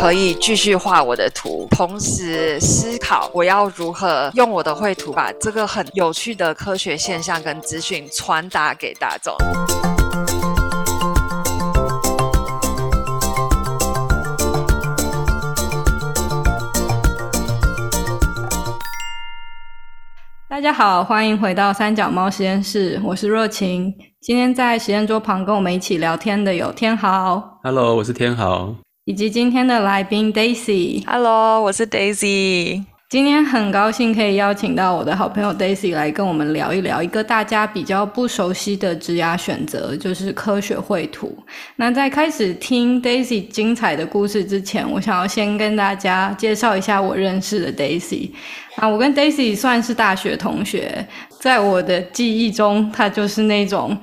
[0.00, 9.34] 可以继续画我的图，同时思考我要如何用我的绘图把这个很有趣的科学现象跟资讯传达给大众。
[20.48, 23.92] 大家好，欢迎回到三脚猫实验室，我是若晴。
[24.20, 28.76] 今天在实验桌旁跟我们一起聊天的有天豪，Hello，我是天豪，
[29.08, 32.84] 以及今天的来宾 Daisy，Hello，我是 Daisy。
[33.08, 41.34] 今天很高兴可以邀请到我的好朋友 Daisy 来跟我们聊一聊一个大家比较不熟悉的职涯选择，就是科学绘图。
[41.76, 48.32] 那在开始听 Daisy 精彩的故事之前，我想要先跟大家介绍一下我认识的 Daisy。
[48.76, 51.08] 啊，我跟 Daisy 算是大学同学，
[51.40, 53.96] 在我的记忆中，他就是那种。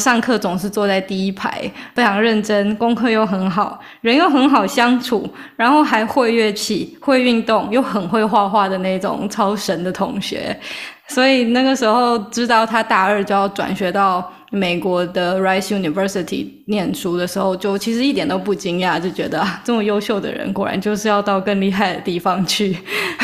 [0.00, 10.58] 上课总是坐在第一排，非常认真，功课又很好，人又很好相处，然后还会乐器、会运动，又很会画画的那种超神的同学。
[11.06, 14.32] 所以那个时候知道他大二就要转学到。
[14.50, 22.76] 美国的 Rice University 念书的时候，就其实一点都不惊讶，就觉得啊这么优秀的人，果然就是要到更厉害的地方去。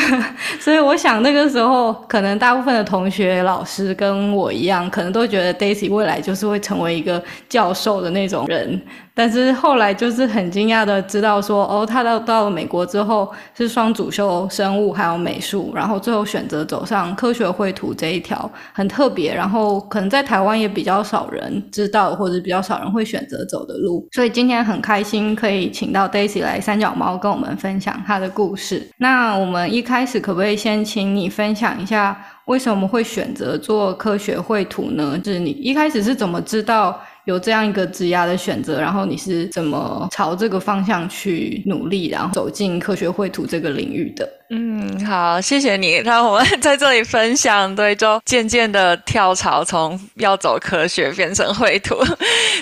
[0.59, 8.81] 所以我想那个时候，可能大部分的同学、老师跟我一样，可能都觉得 Daisy 未来就是会成为一个教授的那种人。
[9.17, 19.33] 但是后来就是很惊讶的知道说，哦，他到到了美国之后是双主修生物还有美术，然后最后选择走上科学绘图这一条，很特别。
[19.33, 24.07] 然后可能在台湾也比较少人知道，或者比较少人会选择走的路。
[24.11, 28.87] 所以今天很开心可以请到 Daisy 来三脚猫跟我们分享他的故事。
[28.99, 32.15] 那我们一开始可不可以先请你分享一下，
[32.45, 35.19] 为什么会选择做科学绘图呢？
[35.23, 37.01] 就是你一开始是怎么知道？
[37.27, 44.27] 有这样一个职涯的选择，然后你是怎么朝这个方向去努力，然后走进科学绘图这个领域的？
[44.49, 47.75] 嗯，好，谢谢你让我们 在这里分享。
[47.75, 51.97] 对，就渐渐的跳槽，从要走科学变成绘图。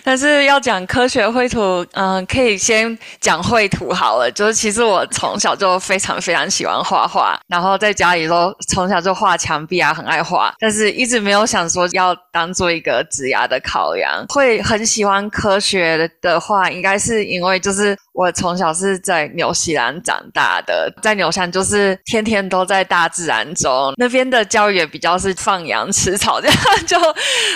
[0.04, 4.32] 但是要讲科学绘图，嗯，可以先讲绘图好了。
[4.32, 10.52] 就是其实我从小就非常非常喜欢画画，然后在家里都从小就画墙壁啊，很爱画。
[10.58, 14.26] 但是一直没有想说要当做一个职涯的考量。
[14.30, 21.75] 会很喜欢科学的话，应该是因为就是我从小是在纽西兰长大的，在纽西兰就是。
[21.76, 26.98] 是天天都在大自然中，那边的教育也比较是放羊吃草，这样就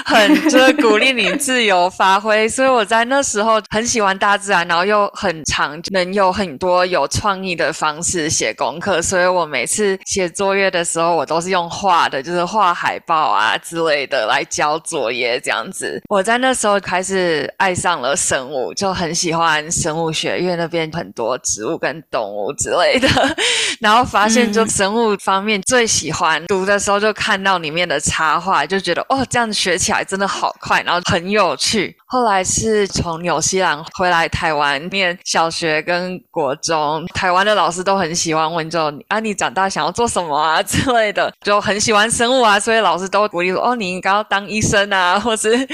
[0.05, 2.47] 很就是鼓励你自由发挥。
[2.49, 9.01] 所以我在那时候很喜欢大自然，然后又很常能有很多有创意的方式写功课。
[9.01, 16.01] 所以我每次写作业的时候，我都是用画的，就是画海报啊之类的来交作业这样子。
[16.09, 23.07] 我在那时候开始爱上了生物，就很喜欢生物学，因为那边很多植物跟动物之类的，
[23.79, 24.08] 然后。
[24.09, 31.95] 发现就生物方面最喜欢读的时候，就看到里面的插画，就觉得哦，这样子学起来真的好快，然后很有趣。
[32.07, 45.67] 后来是从纽西兰回来台湾念小学跟国中，台湾的老师都很喜欢问，就啊你长大想要做什么啊之类的，就很喜欢生物啊，所以老师都鼓励说哦你应该要当医生啊，或是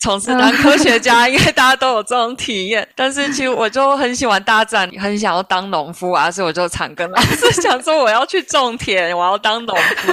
[0.00, 2.86] 从事当科学家，因为大家都有这种体验。
[2.94, 10.12] 但是其实我就很喜欢大自然，很想要当农夫啊，所以我就常跟老师讲说我要去种田，我要当农夫。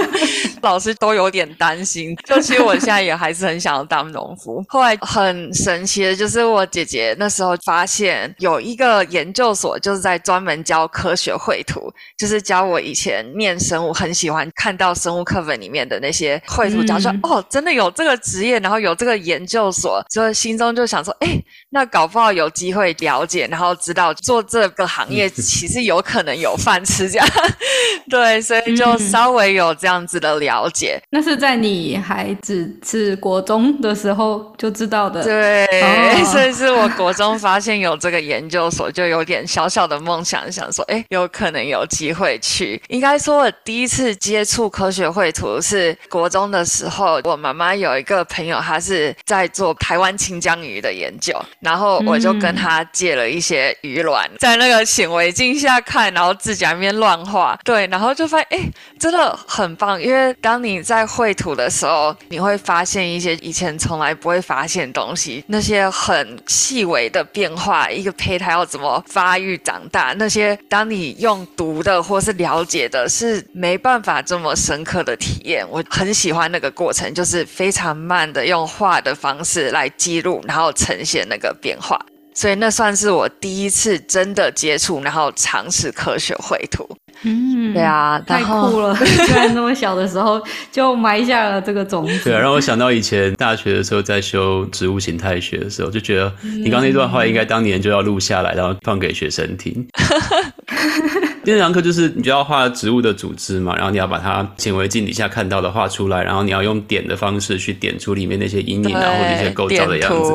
[0.64, 4.64] 老师都有点担心，就其实我现在也还是很想要当农夫。
[4.68, 5.48] 后来很。
[5.54, 21.28] 神奇的就是我姐姐那时候发现有一个研究所，就是在专门教科学绘图，就是教我以前念生物很喜欢看到生物课本里面的那些绘图，讲说哦，真的有这个职业，然后有这个研究所，所以心中就想说，哎，
[21.70, 27.28] 那搞不好有机会了解，然后知道做这个行业其实有可能有饭吃，这样
[28.10, 31.00] 对，所以就稍微有这样子的了解。
[31.12, 35.68] 那是在你还只是国中的时候就知道的，对。
[35.68, 42.82] 对， 所以是我国中发现有这个研究所，就有点小小的梦想，想说，哎，有可能有机会去。
[42.90, 58.70] 应该说，我第一次接触科学绘图是国中的时候，我妈妈有一个朋友，他是在做台湾清江鱼的研究，然后我就跟他借了一些鱼卵，在那个显微镜下看，然后自己那边乱画，对，然后就发现，哎，
[59.00, 65.44] 真的很棒，因为当你在绘图的时候，你会发现一些以前从来不会发现东西。
[65.48, 75.68] 那些很细微的变化，一个胚胎要怎么发育长大，那些当你用读的或是了解的，是没办法这么深刻的体验。
[75.70, 82.00] 我很喜欢那个过程，就是非常慢的用画的方式来记录，然后呈现那个变化。
[82.34, 86.88] 所以那算是我第一次真的接触，然后尝试科学绘图。
[87.24, 88.96] 嗯，对啊，太酷了！
[89.26, 90.40] 居然那么小的时候
[90.72, 92.26] 就埋下了这个种子。
[92.26, 99.88] 对啊，让我想到以前大学的时候在修植物形态学的时候，就觉得你刚那段话应该当年就要录下来，然后放给学生听。
[101.44, 110.32] 第二堂课就是你就要画植物的组织嘛，然后你要把它显微镜底下看到的画出来，然后你要用点的方式去点出里面那些阴影啊或者一些构造的样子。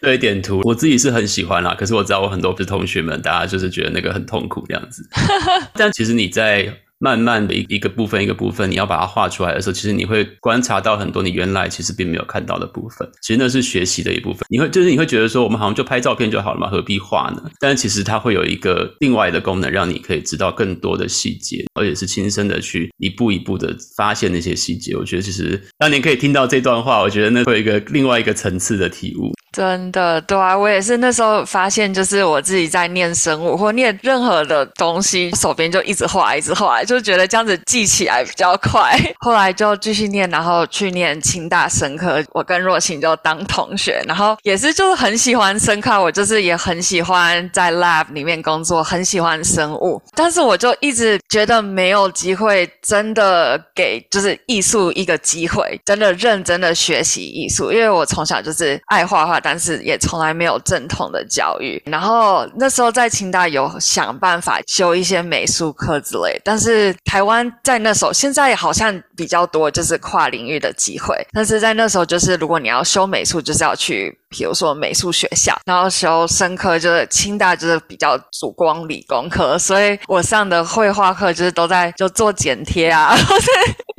[0.00, 5.08] 对，点图我自己是很喜欢啦，可是我知道我很多是同学们，大家就是觉得那个很痛苦这样子。
[5.74, 6.72] 但其实你在。
[7.02, 13.10] 慢慢的一一个部分一个部分，你要把它画出来的时候，其实你会观察到很多你原来其实并没有看到的部分。
[13.22, 14.40] 其实那是学习的一部分。
[14.50, 17.42] 你会就是你会觉得说，我们好像就拍照片就好了嘛，何必画呢？
[17.58, 24.94] 但其实它会有一个另外的功能，让你可以知道更多的细节，而且是亲身的去一步一步的发现那些细节。
[24.94, 29.32] 我觉得其实当年可以听到这段话，我觉得那会有一个另外一个层次的体悟。
[29.52, 38.96] 真的，对啊，我也是那时候发现，就是我自己在念生物或念任何的东西，手边就一直画，一直画，就觉得这样子记起来比较快。
[39.18, 59.39] 后来就继续念，然后去念清大生科，我跟若晴就当同学，然后也是就是很喜欢生科，我就是也很喜欢在 lab 里面工作，很喜欢生物，但是我就一直觉得没有机会真的给就是艺术一个机会，真的认真的学习艺术，因为我从小就是爱画画。
[59.40, 61.82] 但是也从来没有正统的教育。
[61.86, 74.16] 然后那时候在清大有想办法修一些美术课之类，但是台湾在那时候现在好像比较多就是跨领域的机会，但是在那时候就是如果你要修美术，就是要去。
[74.32, 83.12] 比如说美术学校，然后修生科就是清大就是比较主光理工科，所以我上的绘画课就是都在就做剪贴啊，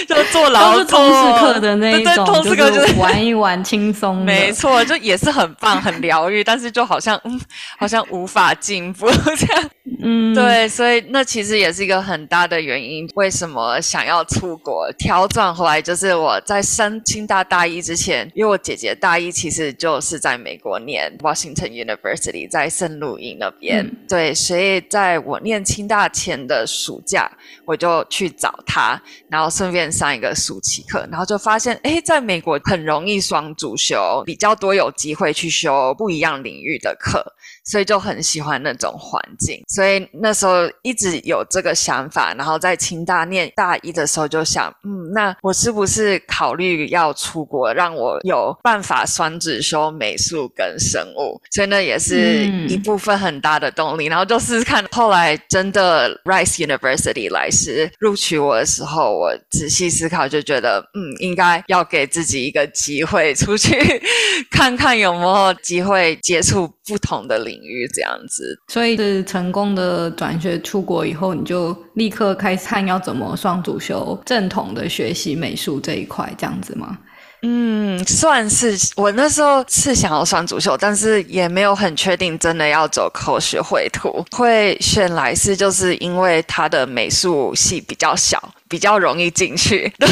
[0.08, 0.98] 就做劳作
[1.38, 4.24] 课的那一种，就是玩一玩轻松。
[4.24, 7.38] 没错，就也是很棒很疗愈，但是就好像嗯，
[7.78, 9.70] 好像无法进步这样。
[10.00, 18.78] 嗯，对，所以那其实也是一个很大的原因，为什么想要出国调转回来，就是我在升清大大一之前，因为我姐。
[18.78, 23.84] 姐大一其实就是在美国念 Washington University，在圣路易那边。
[24.08, 27.28] 对，所以在我念清大前的暑假，
[27.64, 37.34] 我就去找她，然后顺便上一个暑期课，然后就发现，哎，在美国很容易双主修，比较多有机会去修不一样领域的课。
[37.68, 51.40] 所以就很喜欢那种环境，所以那时候一直有这个想法，然后在清大念大一的时候就想，嗯，那我是不是考虑要出国，让我有办法双子修美术跟生物？
[51.50, 54.06] 所以那也是一部分很大的动力。
[54.06, 63.76] 然后就试试看，后来真的 Rice University 来时录取我的时候，我仔细思考就觉得，嗯，应该要给自己一个机会出去
[64.50, 67.58] 看看有没有机会接触不同的领。
[67.68, 76.96] 域这样子，所以是成功的转学出国以后，你就立刻开始看要怎么双主修正统的学习美术这一块，这样子吗？
[77.42, 84.24] 嗯，算是我那时候是想要算主修，但是也没有很确定真的要走科学绘图。
[84.32, 88.42] 会选来是就是因为他的美术系比较小。
[88.70, 90.08] 比较容易进去， 对，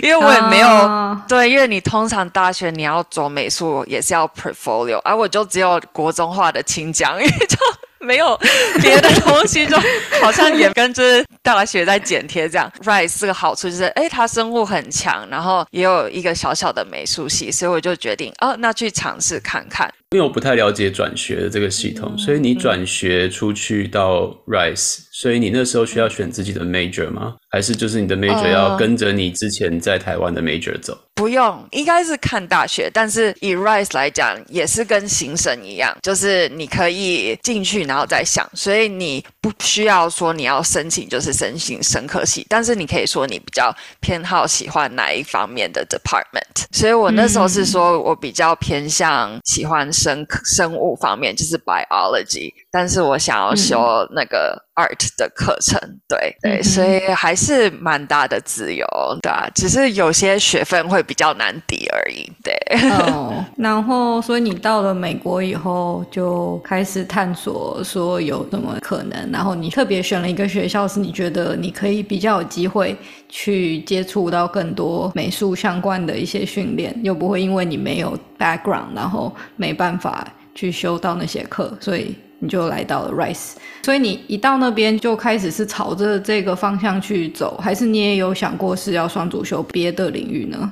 [0.00, 7.56] 因为我也没有对，因为你通常大学你要走美术也是要 portfolio，而我就只有国中画的清江，因 为就
[8.06, 8.38] 没有
[8.80, 9.76] 别的东西，就
[10.22, 12.72] 好像也跟就是大学在剪贴这样。
[12.84, 19.92] Rise 是个好处就是，哎，他生物很强，然后也有一个小小的美术系，所以我就决定，哦，那去尝试看看。
[20.10, 27.36] 因为我不太了解转学的这个系统，所以你转学出去到 Rice，所以你那时候需要选自己的 major 吗？
[27.48, 30.94] 还是就是你的 major 要跟着你之前在台湾的 major 走？
[31.14, 32.90] 不用，应该是看大学。
[32.92, 46.66] 但是以 Rise 来讲，也是跟行神一样，就是你可以进去然后再想，所以你不需要说你要申请就是申请生科系，但是你可以说你比较偏好喜欢哪一方面的 department。
[46.72, 54.62] 所以我那时候是说我比较偏向喜欢生生物方面，就是 biology，但是我想要修那个。
[54.76, 58.86] art 的课程，对对，所以还是蛮大的自由，
[59.22, 62.54] 对啊，只是有些学分会比较难抵而已，对。
[62.90, 72.94] 哦，然后所以你到了美国以后，就开始探索说有什么可能，然后你特别选了一个学校，是你觉得你可以比较有机会
[73.30, 82.14] 去接触到更多美术相关的一些训练，又不会因为你没有 background，然后没办法去修到那些课，所以。
[82.38, 83.52] 你就来到了 Rice，
[83.82, 90.70] 所以你一到那边就开始是朝着这个方向去走，还是你也有想过是要双主修别的领域呢？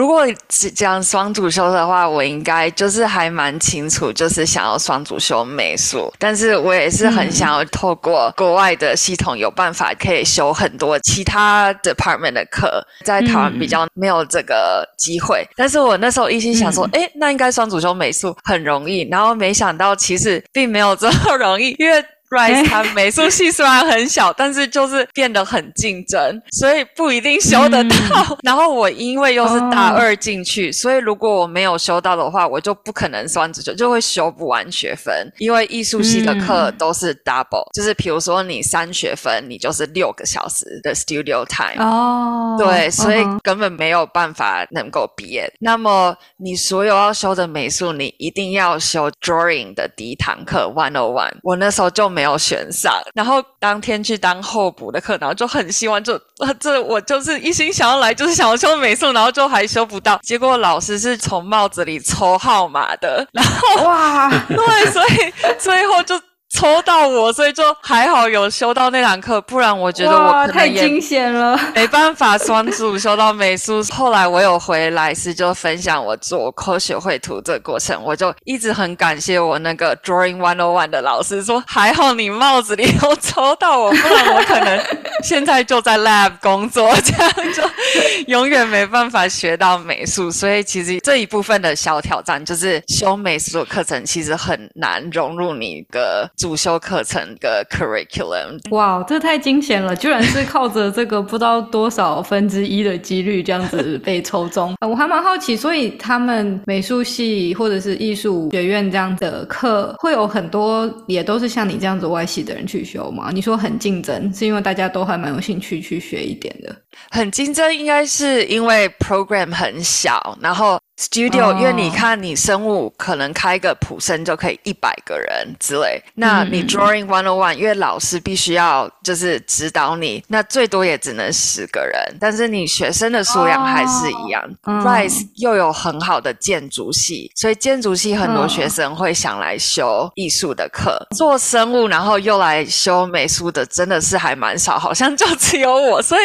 [0.00, 15.46] 如果只讲双主修的话，我应该就是还蛮清楚，就是想要双主修美术，但是我也是很想要透过国外的系统有办法可以修很多其他 department 的课，在台湾比较没有这个机会。
[15.54, 22.02] 但是我那时候一心想说，哎，那应该双主修美术很容易，然后没想到其实并没有这么容易，因为。
[22.30, 28.38] Rice 它美术系虽然很小，但是就是变得很竞争，所以不一定修得到。
[28.44, 35.12] 然后我因为又是大二进去，所以如果我没有修到的话，我就不可能双主修，就会修不完学分。
[35.38, 41.84] 因为艺术系的课都是 double，就是比如说你三学分，你就是六个小时的 studio time。
[41.84, 45.52] 哦，对，所以根本没有办法能够毕业。
[45.58, 51.32] 那么你所有要修的美术，你一定要修 drawing 的第一堂课 one o one。
[51.42, 52.19] 我那时候就没。
[52.20, 56.20] 没有选上，然后当天去当候补的课，然后就很希望，就
[56.60, 66.20] 这我就是一心想要来，就是想要修美术，然后就还修不到，结果老师是从帽子里抽号码的，然后哇， 对，所以最后就。
[66.50, 73.80] 抽到我，所以就还好有修到那堂课，不然我觉得我太惊险了，没办法双主修到美术。
[73.92, 84.76] 后来我有回来是就分享我做科学绘图这个过程，我就一直很感谢我那个 Drawing One O One 的老师，说还好你帽子里有抽到我，不然我可能
[85.24, 87.62] 现在就在 lab 工作，这样就
[88.28, 90.30] 永远没办法学到美术。
[90.30, 96.30] 所以其实这一部分的小挑战就是修美术的课程其实很难融入你的。
[96.36, 99.94] 主修课程的 curriculum，哇，这太惊险了！
[99.94, 104.74] 居然是靠着这个不知道多少分之一的几率这样子被抽中。
[104.88, 113.30] 我还蛮好奇，所以他们美术系或者是艺术学院这样的课，会有很多也都是像你这样子外系的人去修吗？
[113.32, 116.74] 你说很竞争，是因为大家都还蛮有兴趣去学一点的？
[117.10, 120.78] 很竞争，应该是因为 program 很小，然后。
[121.00, 125.98] Studio，因为你看，你生物可能开个普生就可以一百个人之类。
[126.14, 132.18] 那你 Drawing One on One，因为老师必须要就是指导你，那最多也只能十个人。
[132.20, 134.44] 但是你学生的数量还是一样。
[134.64, 140.98] Rise 又有很好的建筑系，所以建筑系很多学生会想来修艺术的课。
[141.16, 146.02] 做生物然后又来修美术的，真的是还蛮少，好像就只有我。
[146.02, 146.20] 所以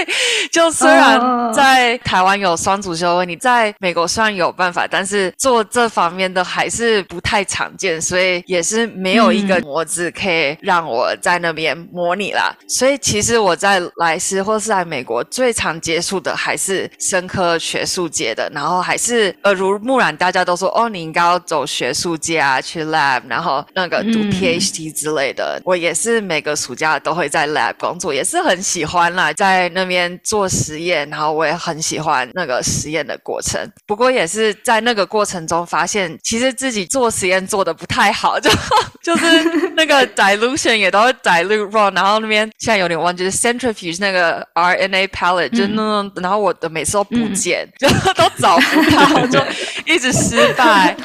[0.52, 1.18] 就虽然
[1.54, 4.65] 在台湾有双主修，你在美国虽然有办。
[4.66, 12.52] 办法，但是做这方面的还是不太常见，所以也是没有一个模子可以让我在那边模拟啦。
[12.68, 25.62] 所以其实我在莱斯或是在美国最常接触的还是生科学术界的，然后还是耳濡目染，大家都说哦，你应该要走学术界啊，去 lab，然后那个读 PhD 之类的。
[25.64, 33.62] 我也是每个暑假都会在 lab 工作，也是很喜欢啦，在那边做实验，然后我也很喜欢那个实验的过程。
[33.86, 34.55] 不过也是。
[34.64, 38.50] 在那个过程中，发现其实自己做实验做的不太好，就
[39.04, 49.40] 就是那个 dilution 也都会 dilute wrong，然后那边现在有点忘，就是 centrifuge 那个 RNA palette 就那，然后我的每次都不见，就都找不到，就
[49.86, 50.96] 一直失败。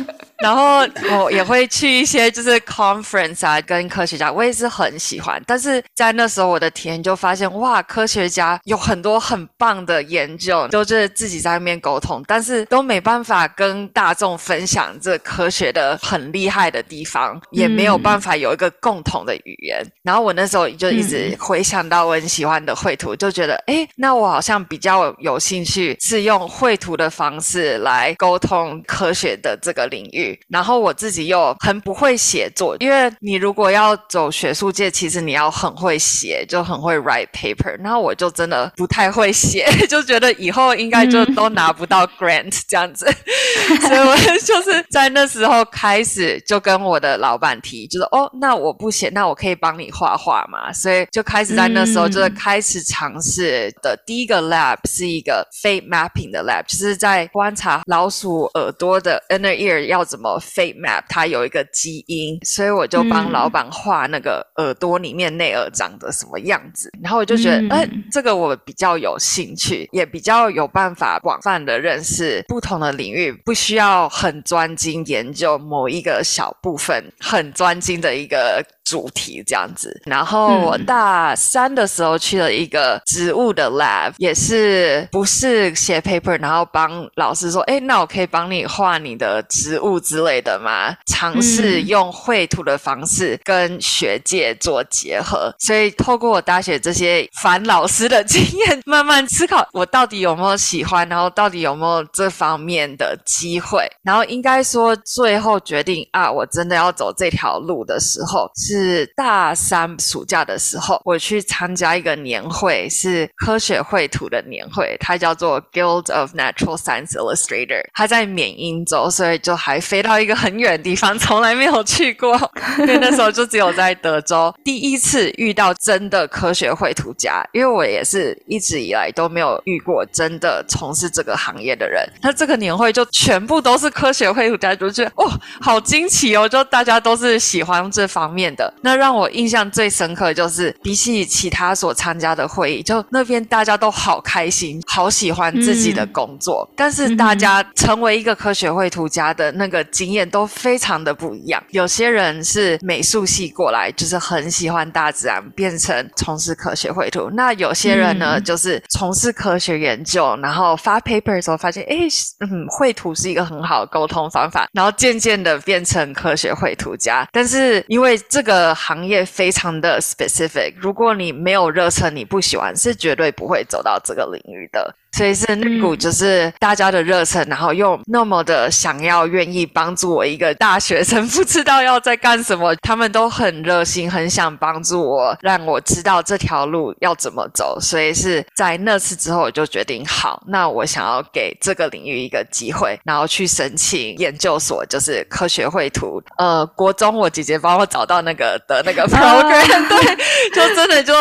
[0.43, 5.43] 然后我也会去一些就是 conference 啊，跟科学家，我也是很喜欢。
[5.47, 19.85] 但是在那时候我的体验就发现，哇，科学家有很多很棒的研究，都是自己在那边沟通，但是都没办法跟大众分享这科学的很厉害的地方，也没有办法有一个共同的语言。
[20.03, 30.30] 然后我那时候就一直回想到我很喜欢的绘图，就觉得，哎，那我好像比较有兴趣是用绘图的方式来沟通科学的这个领域。
[30.49, 37.77] 然后我自己又很不会写作，因为你如果要走学术界，其实你要很会写，就很会 write paper。
[37.83, 43.07] 然后我就真的不太会写， 就觉得以后应该就都拿不到 grant 这样子。
[43.83, 50.73] 所以我就是在那时候开始就跟我的老板提，就是哦，那我不写，那我可以帮你画画嘛。
[50.73, 60.20] 所以就开始在那时候就是开始尝试的第一个 lab 是一个 fate mapping 的 lab，就是在观察老鼠耳朵的 inner ear 要怎。
[60.20, 61.03] 什么 fate map？
[61.09, 66.91] 它有一个基因，所以我就帮老板画那个耳朵里面内耳长得什么样子。
[67.03, 78.65] 然后我就觉得，哎，这个我比较有兴趣，也比较有办法广泛的认识不同的领域，不需要很专精研究某一个小部分，很专精的一个。
[78.83, 95.55] 主题这样子，然后我大三的时候去了一个植物的 lab，也是不是写 paper，然后帮老师说，哎，那我可以帮你画你的植物之类的嘛，尝试用绘图的方式跟学界做结合。
[95.61, 103.89] 所以透过我大学这些烦老师的经验，慢慢思考我到底有没有喜欢，然后到底有没有这方面的机会。
[104.03, 122.33] 然后应该说，最后决定啊，我真的要走这条路的时候，是大三暑假的时候，我去参加一个年会，是科学绘图的年会，它叫做 Guild of Natural Science Illustrator，它在缅因州，所以就还飞到一个很远的地方，从来没有去过，
[122.79, 135.29] 因为那时候就只有在德州，第一次遇到真的科学绘图家，因为我也是一直以来都没有遇过真的从事这个行业的人，那这个年会就全部都是科学绘图家，就觉得哦，
[135.61, 151.63] 好惊奇哦，就大家都是喜欢这方面的，那让我印象最深刻就是比起其他所参加的会议，就那边大家都好开心，好喜欢自己的工作，但是大家成为一个科学绘图家的那个经验都非常的不一样。
[151.71, 162.09] 有些人是美术系过来，就是很喜欢大自然，变成从事科学绘图；那有些人呢，就是从事科学研究，然后发 paper 的时候发现，哎，
[162.41, 167.27] 嗯，绘图是一个很好的沟通方法，然后渐渐的变成科学绘图家。
[167.33, 174.95] 但是因为这个行业非常的 specific，如果你没有热忱，你不喜欢，是绝对不会走到这个领域的。
[175.17, 187.79] 所以是那股就是大家的热忱，然后又那么的想要愿意帮助我一个大学生，不知道要在干什么，他们都很热心，很想帮助我，让我知道这条路要怎么走。
[187.81, 196.23] 所以是在那次之后，我就决定好，那我想要给这个领域一个机会，然后去申请研究所，就是科学绘图。
[196.39, 200.17] 呃，国中我姐姐帮我找到那个的那个 program，对，
[200.55, 201.13] 就真的就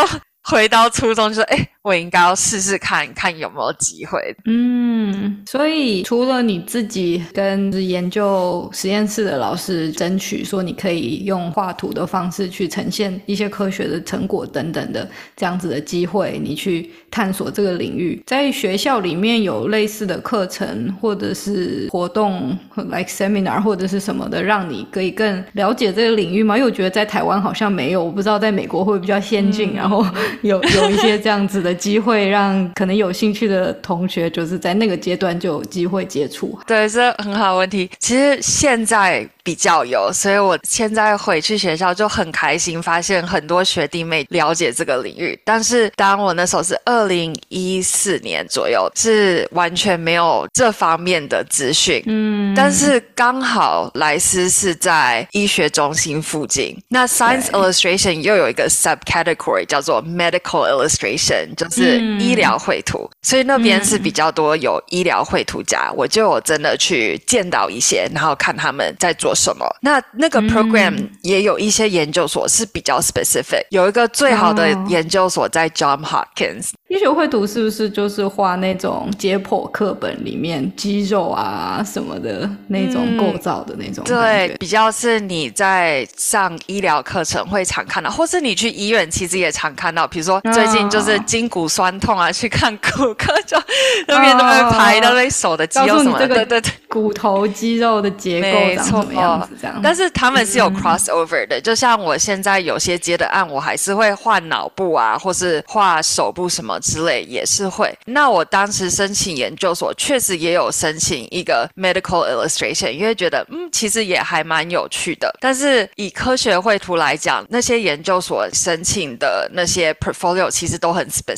[0.44, 1.70] 回到初中，就说哎。
[1.82, 4.20] 我应该要试试看看有没有机会。
[4.46, 18.22] 嗯，所以除了你自己跟研究实验室的老师争取说，你可以用画图的方式去呈现一些科学的成果等等的这样子的机会，你去探索这个领域。
[18.26, 26.58] 在学校里面有类似的课程或者是活动，like seminar 或者是什么的，让你可以更了解这个领域吗？
[26.58, 30.06] 因为我觉得在台湾好像没有，我不知道在美国会比较先进，然后
[30.42, 31.69] 有有一些这样子的。
[31.74, 36.58] 机会让可能有兴趣的同学，就是在那个阶段就有机会接触。
[36.66, 37.90] 对，这很好问题。
[38.00, 39.28] 其实现在。
[39.42, 45.40] 比较有，所以我现在回去学校就很开心，发现很多学弟妹了解这个领域。
[45.44, 52.04] 但是当我那时候是二零一四年左右，是完全没有这方面的资讯。
[52.06, 65.92] 嗯，但是刚好莱斯是在医学中心附近，那 Science Illustration 又有一个 subcategory 叫做 Medical Illustration，就是医疗绘图，所以那边是比较多有医疗绘图家。
[65.96, 69.34] 我就有真的去见到一些，然后看他们在做。
[69.40, 69.66] 什么？
[69.82, 76.72] 那那个 program 也有一些研究所是比较 specific，有一个最好的研究所在 John Hopkins。
[76.90, 84.04] 医学绘图是不是就是画那种解剖课本里面肌肉啊什么的那种构造的那种？
[84.04, 90.08] 对，比较是你在上医疗课程会常看到，或是你去医院其实也常看到。
[90.08, 93.62] 比如说最近就是筋骨酸痛啊，去看骨科就
[94.08, 99.80] 那边都会排那边手的肌肉什么的，对对对，骨头肌肉的结构长什么样子这样。
[99.84, 106.70] 但是他们是有 crossover 的，就像我现在有些接的案，我还是会画脑部啊，或是画手部什么。
[106.80, 107.94] 之类也是会。
[108.06, 115.34] 那我当时申请研究所，确实也有申请一个 medical illustration，因为觉得嗯，其实也还蛮有趣的。
[115.42, 121.38] 但是以科学绘图来讲，那些研究所申请的那些 portfolio 其实都很 specific，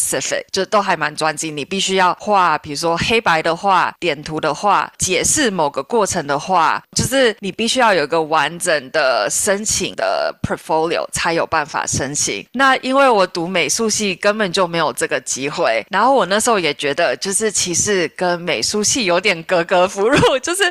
[0.52, 1.56] 就都还蛮专精。
[1.56, 12.46] 你必须要画，比如说黑白的画、点图的画、解释某个过程的画，就是你必须要有一个完整的申请的 portfolio 才有办法申请。
[12.52, 15.20] 那因为我读美术系，根本就没有这个。
[15.24, 20.64] 机会，然后我那时候也觉得，就是其实跟美术系有点格格不入， 就是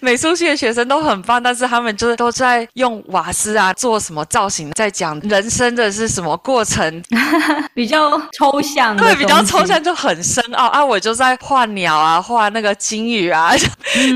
[0.00, 7.02] 美术系的学生都很棒，但是他们就是都在用瓦斯啊做什么造型，在讲人生的是什么过程，
[7.74, 10.84] 比较抽象，对，比较抽象就很深奥啊。
[10.84, 13.52] 我就在画鸟啊，画那个金鱼啊，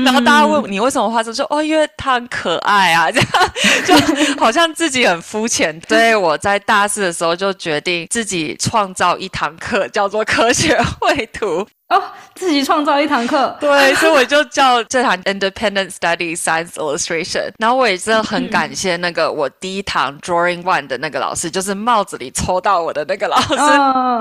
[0.05, 3.29] 然后大家问你为什么画这，就哦，因为它很可爱啊，这样
[3.85, 5.79] 就好像自己很肤浅。
[5.87, 9.87] 所以我在大四的时候就决定自己创造一堂课。
[9.91, 11.67] 叫做科学绘图。
[11.91, 12.01] 哦，
[12.35, 17.51] 自己创造一堂课，对， 所以我就叫这堂 Independent Study Science Illustration。
[17.59, 23.55] 然后我也真的很感谢那个我第一堂 Drawing One 的那个老师，就是帽子里抽到我的那个老师，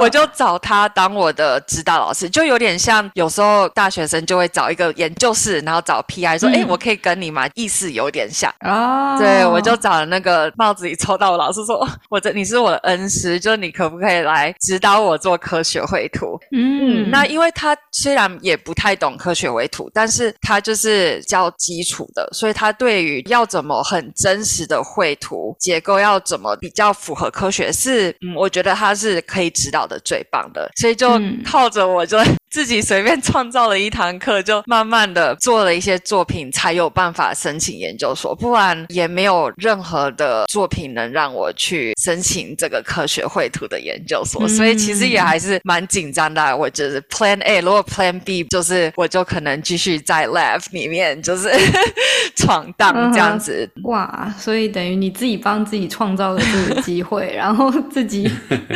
[0.00, 7.46] 我就找他当我的指导老师，就有点像有时候大学生就会找一个研究室，然后找 PI 说，哎，我可以跟你吗？
[7.54, 9.16] 意思有点像啊。
[9.16, 16.36] 对，我就找了那个帽子里抽到我老师说，我这你是我的恩师，就你可不可以来指导我做科学绘图？
[16.50, 17.48] 嗯，那因为。
[17.60, 32.18] 他虽然也不太懂科学为图，但是他就是教基础的，所以他对于要怎么很真实的绘图结构，要怎么比较符合科学，是嗯，我觉得他是可以指导的最棒的，所以就靠着我就。
[32.50, 46.56] 自己随便创造了一堂课，就慢慢的做了一些作品，才有办法申请研究所，不然也没有任何的作品能让我去申请这个科学绘图的研究所，所以其实也还是蛮紧张的。
[46.56, 51.48] 我就是 Plan A，如果 Plan B 就是我就可能继续在 Lab 里面就是
[52.34, 53.70] 闯荡这样子。
[53.84, 58.28] 哇，所以等于你自己帮自己创造了这个机会，然后自己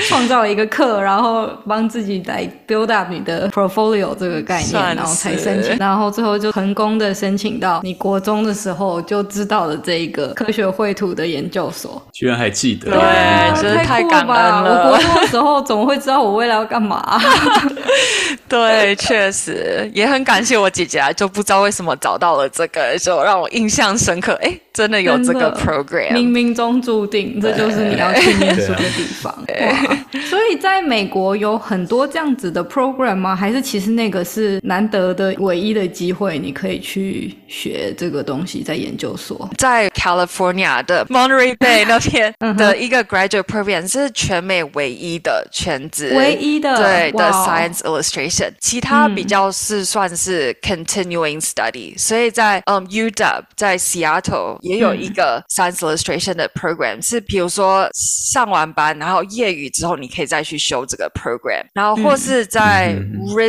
[0.09, 3.51] 创造了一个课，然后帮自己来 build up 你的。
[3.69, 14.85] Portfolio 这个概念，然后才申请，然后最后就成功的申请到你国中的时候就知道了这一个科学绘图的研究所，居然还记得，对，真是太感恩了。
[14.85, 17.21] 我国中的时候怎么会知道我未来要干嘛？
[18.49, 24.39] 对，确实也很感谢我姐姐啊，就不知道为什么找到了这个，就让我印象深刻。
[24.43, 24.59] 哎。
[24.75, 29.33] 真的有这个 program，冥冥中注定，这就是你要去念书的地方。
[30.29, 33.37] 所以在美国有很多这样子的 program 吗？
[33.37, 39.49] 还是其实那个是难得的唯一的机会，你可以去学这个东西在研究所？
[39.57, 51.97] 在 California 的 Monterey Bay 那边的一个 graduate program 是全美唯一的全职，唯一的对的 science illustration，其他比较是算是 continuing study。
[51.99, 54.59] 所以在嗯 UW 在 Seattle。
[54.63, 62.97] 也有一个 science illustration 的 program，是比如说上完班，然后业余之后，你可以再去修这个 program，然后或是在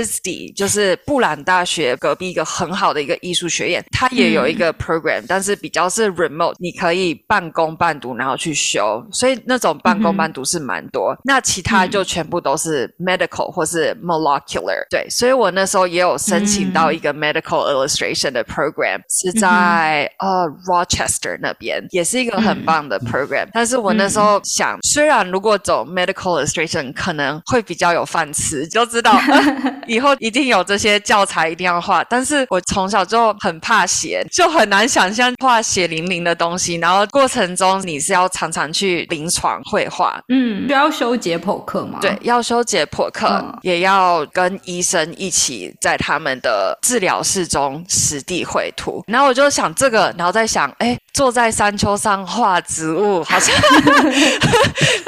[0.03, 11.15] RISD，就是布朗大学隔壁一个很好的一个艺术学院，它也有一个 program，但是比较是 remote，你可以半工半读，然后去修，所以那种半工半读是蛮多。
[11.23, 21.36] 那其他就全部都是 medical 或是 molecular，对，所以我那时候也有申请到一个 medical illustration 的 program，是在呃 Rochester。
[21.41, 29.19] 那边也是一个很棒的 program，但是我那时候想，虽然如果走 medical illustration 可能会比较有饭吃，就知道
[29.88, 42.00] 以后一定有这些教材一定要画，但是我从小就很怕血，就很难想象画血淋淋的东西，然后过程中你是要常常去临床绘画，嗯，需要修解剖课吗？
[42.02, 50.98] 对，要修解剖课，也要跟医生一起在他们的治疗室中实地绘图，然后我就想这个，然后再想，哎。
[51.13, 53.56] 坐在山丘上画植物，好像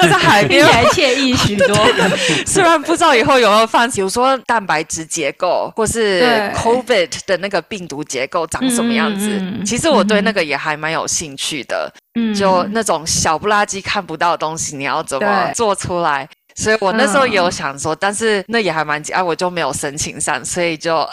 [0.00, 1.76] 在海边还惬意许多。
[2.46, 6.20] 虽然不知道以后有没有放，比如说蛋白质结构，或是
[6.54, 9.42] COVID 的那个病毒结构长什么样子。
[9.64, 11.90] 其实我对那个也还蛮有兴趣的。
[12.36, 16.28] 就那种小不拉几看不到的东西，你要怎么做出来？
[16.58, 21.08] 所以我那时候也有想说，但是那也还蛮紧啊，我就没有申请上，所以就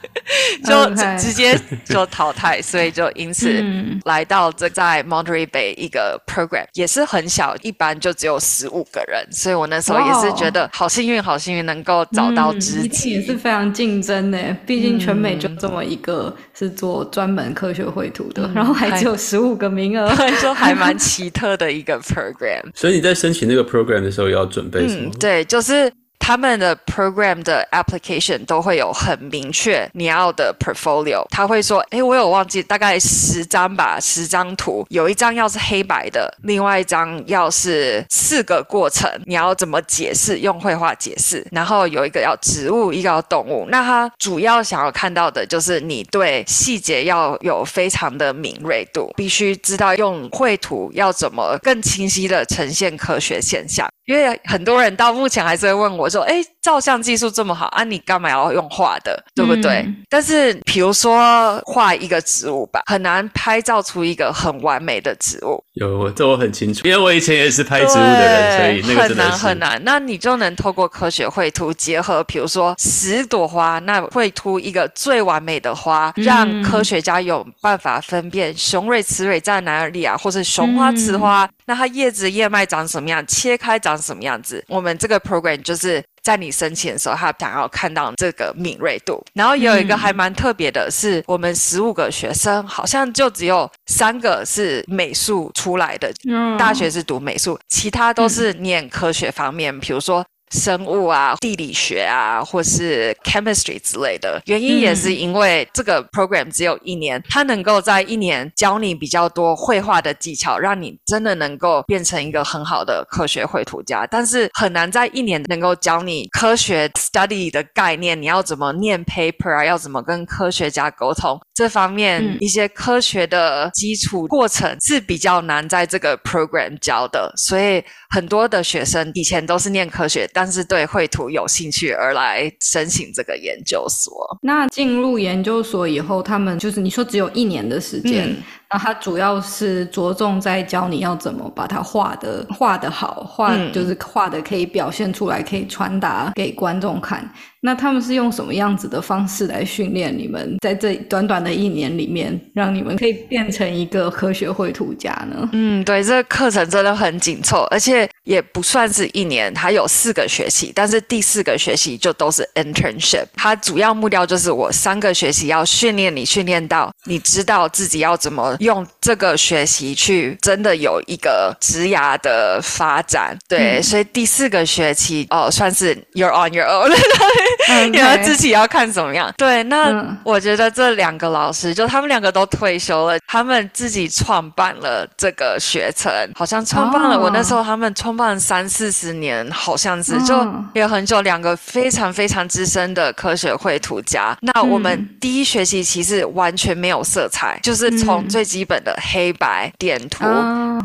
[0.64, 0.86] 就
[1.18, 3.62] 直接就淘汰，所以就因此
[4.06, 20.10] 来到这在 Monterey Bay 一个 program，也是很小，一般就只有十五个人，所以我那时候也是觉得好幸运，好幸运能够找到知己，也是非常竞争呢，毕竟全美就这么一个是做专门科学绘图的，然后还只有十五个名额，
[20.42, 22.62] 就还蛮 奇特的一个 program。
[22.74, 24.80] 所以你在申请那个 program 的时候要准备。
[24.88, 25.92] 嗯，对，就是。
[26.18, 40.38] 他们的 program 的 application 都会有很明确你要的 portfolio，他会说，哎，我有忘记，大概十张吧，十张图，有一张要是黑白的，另外一张要是四个过程，你要怎么解释？
[40.40, 41.46] 用绘画解释。
[41.50, 43.66] 然后有一个要植物，一个要动物。
[43.70, 53.88] 那他主要想要看到的就是你对细节要有非常的敏锐度，必须知道用绘图要怎么更清晰的呈现科学现象。
[54.04, 65.64] 因为很多人到目前还是会问我说：“哎，照相技术这么好啊，你干嘛要用画的，对不对？”但是，比如说画一个植物吧，很难拍照出一个很完美的植物。
[65.72, 69.80] 有，这我很清楚，因为我以前也是拍植物的人，所以很难很难。
[69.82, 83.96] 那你就能透过科学绘图结合，比如说十朵花，那绘出一个最完美的花，让科学家有办法分辨雄蕊、雌蕊在哪里啊，或是雄花、雌花，那它叶子叶脉长什么样，切开长。
[83.98, 84.64] 什么样子？
[84.68, 86.02] 我们这个 program 就是。
[86.28, 89.18] 在你申请的时候，他想要看到这个敏锐度。
[89.32, 96.12] 然后有一个还蛮特别的是，我们十五个学生好像就只有三个是美术出来的，
[96.58, 100.22] 大学是读美术，其他都是念科学方面，比如说。
[100.50, 114.06] 生物啊、地理学啊，或是 chemistry 之类的，原因也是因为这个 program 只有一年，它能够在一年教你比较多绘画的技巧，让你真的能够变成一个很好的科学绘图家。
[114.06, 127.82] 但是很难在一年能够教你科学 study 的概念，你要怎么念 paper 啊，要怎么跟科学家沟通，这方面一些科学的基础过程是比较难在这个 program 教的，所以。
[128.10, 134.10] 很多的学生以前都是念科学，但是对绘图有兴趣而来申请这个研究所。
[134.40, 138.34] 那进入研究所以后，他们就是你说只有一年的时间。
[138.70, 147.26] 那它主要是着重在教你要怎么把它画的画的好，画就是画的可以表现出来，可以传达给观众看。
[147.60, 155.48] 那他们是用什么样子的方式来训练你们，在这短短的一年里面，让你们可以变成一个科学绘图家呢？
[155.52, 163.24] 嗯，对，这个课程真的很紧凑，而且也不算是一年，它有四个学期，但是第四个学期就都是 internship。
[163.34, 168.56] 它主要目标就是我三个学期要训练你，训练到你知道自己要怎么。
[168.58, 176.90] 用这个学习去真的有一个职涯的发展，对，所以第四个学期哦，算是 you're on your own，
[177.90, 179.32] 你要自己要看怎么样。
[179.36, 187.18] 对，那我觉得这两个老师就他们两个都退休了，他们自己创办了这个学程，好像创办了。
[187.18, 190.34] 我那时候他们创办三四十年，好像是就
[190.74, 191.18] 也很久。
[191.28, 194.34] 两个非常非常资深的科学绘图家。
[194.40, 200.24] 那我们第一学期其实完全没有色彩，就是从最基本的黑白点图，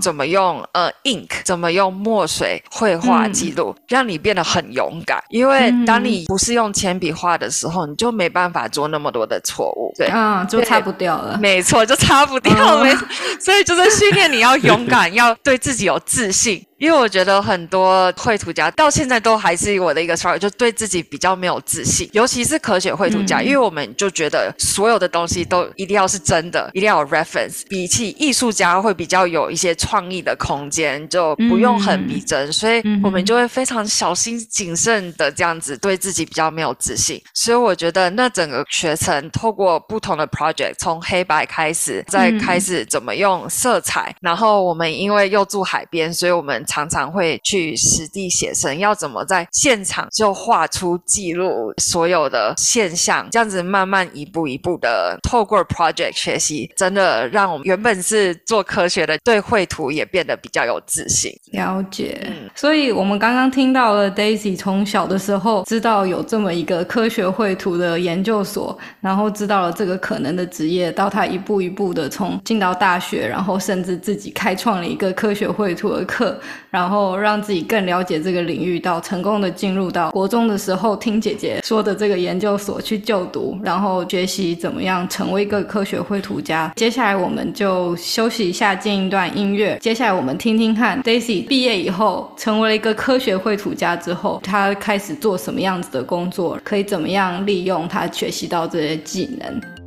[0.02, 5.24] 怎么用呃 ink，怎么用墨水绘画记录，让你变得很勇敢。
[5.30, 9.94] 因为当你不是用铅笔画的时候，你就没办法做那么多的错误。
[9.98, 11.38] 对，啊，就擦不掉了。
[11.40, 12.84] 没错，就擦不掉。
[12.84, 13.08] 没错，
[13.40, 16.62] 所以就是训练你要勇敢， 要对自己有自信。
[16.78, 27.62] 因为我觉得很多绘图家到现在都还是我的一个 struggle，就对自己比较没有自信，尤其是科学绘图家，因为我们就觉得所有的东西都一定要是真的，一定要有 reference。
[27.70, 37.22] 比起艺术家会比较有一些创意的空间，就不用很逼真，所以我们就会非常小心谨慎的这样子，对自己比较没有自信。
[37.34, 46.62] 所以我觉得那整个学程透过不同的 project，从黑白开始，再开始怎么用色彩，然后我们因为又住海边，所以我们。
[46.74, 61.32] 常常会去实地写生，要怎么在现场就画出记录所有的现象，这样子慢慢一步一步的透过 project 学习，真的让我们原本是做科学的对绘图也变得比较有自信。
[61.52, 76.42] 了解，所以我们刚刚听到了 Daisy 从小的时候知道有这么一个科学绘图的研究所，然后知道了这个可能的职业，到他一步一步的从进到大学，然后甚至自己开创了一个科学绘图的课。
[76.70, 86.72] 然后让自己更了解这个领域，到成功的进入到国中的时候，听姐姐说的这个研究所去就读，然后学习怎么样成为一个科学绘图家。
[86.76, 89.78] 接下来我们就休息一下，进一段音乐。
[89.82, 99.83] 接下来我们听听看，Daisy 毕业以后成为了一个科学绘图家之后，他开始做什么样子的工作，可以怎么样利用他学习到这些技能。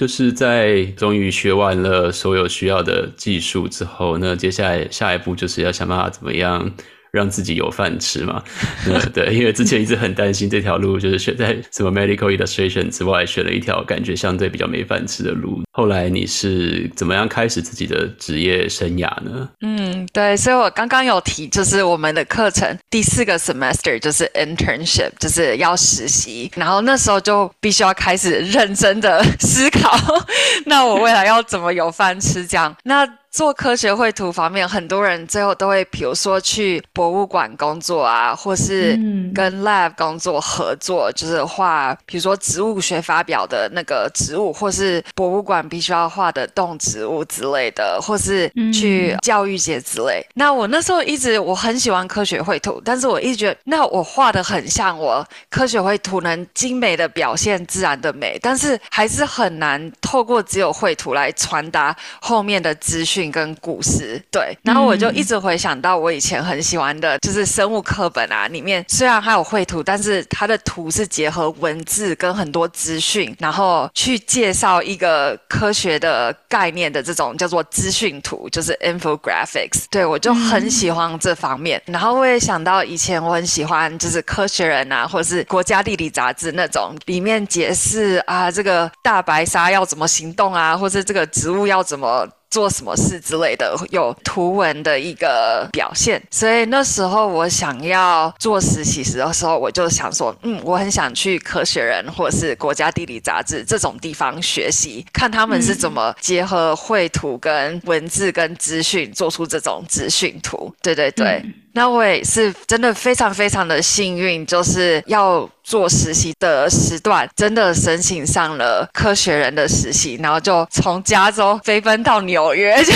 [0.00, 6.72] 就是在终于学完了所有需要的技术之后，那接下来下一步就是要想办法怎么样。
[7.12, 8.42] 让自己有饭吃嘛？
[9.12, 15.62] 对，因为之前一直很担心这条路，就是选在什么 medical illustration 之外，选了一条感觉相对比较没饭吃的路。
[15.72, 19.48] 后来你是怎么样开始自己的职业生涯呢？
[19.60, 29.96] 嗯，对，所以我刚刚有提，就是我们的课程第四个 semester 就是 internship，就是要实习，然后那时候就必须要开始认真的思考，
[30.66, 32.46] 那我未来要怎么有饭吃？
[32.46, 33.08] 这样那。
[33.30, 38.98] 做科学绘图方面，很多人最后都会，比如说去博物馆工作啊，或是
[39.32, 50.26] 跟 lab 工作合作，就是画，比如说植物学发表的那个植物，或是博物馆必须要画的动植物之类的，或是去教育节之类。
[50.34, 63.19] 那我那时候一直我很喜欢科学绘图，但是我一直觉得，那我画的很像我科学绘图能精美的表现自然的美，但是还是很难透过只有绘图来传达后面的资讯。
[63.20, 64.20] 讯跟故事。
[64.30, 79.84] 对，然后我就一直回想到我以前很喜欢的，就是生物课本啊，里面虽然它有绘图，但是它的图是结合文字跟很多资讯，然后去介绍一个科学的概念的这种叫做资讯图，就是 infographics。
[79.90, 81.80] 对我就很喜欢这方面。
[81.86, 92.26] 然后我也想到以前我很喜欢就是科学人啊，或者是国家地理杂志那种里面解释啊，这个大白鲨要怎么行动啊，或者这个植物要怎么。
[92.50, 96.20] 做什么事之类的，有图文的一个表现。
[96.30, 110.74] 所以那时候我想要做实习时的时候，我就想说，嗯，我很想去科学人或是国家地理杂志这种地方学习，看他们是怎么结合绘图跟文字跟资讯，做出这种资讯图。
[110.82, 111.42] 对对对。
[111.72, 122.92] 那我也是真的非常非常的幸运，就是要做实习的时段，真的申请上了科学人的实习，然后就从加州飞奔到纽约， 就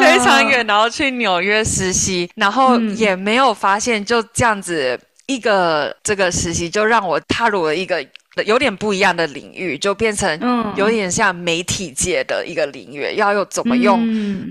[0.00, 8.04] 非常远，然后去纽约实习，然后也没有发现就这样子一个这个实习就让我踏入了一个。
[8.44, 14.00] 有点不一样的领域，就变成有点像媒体界的一个领域，要用怎么用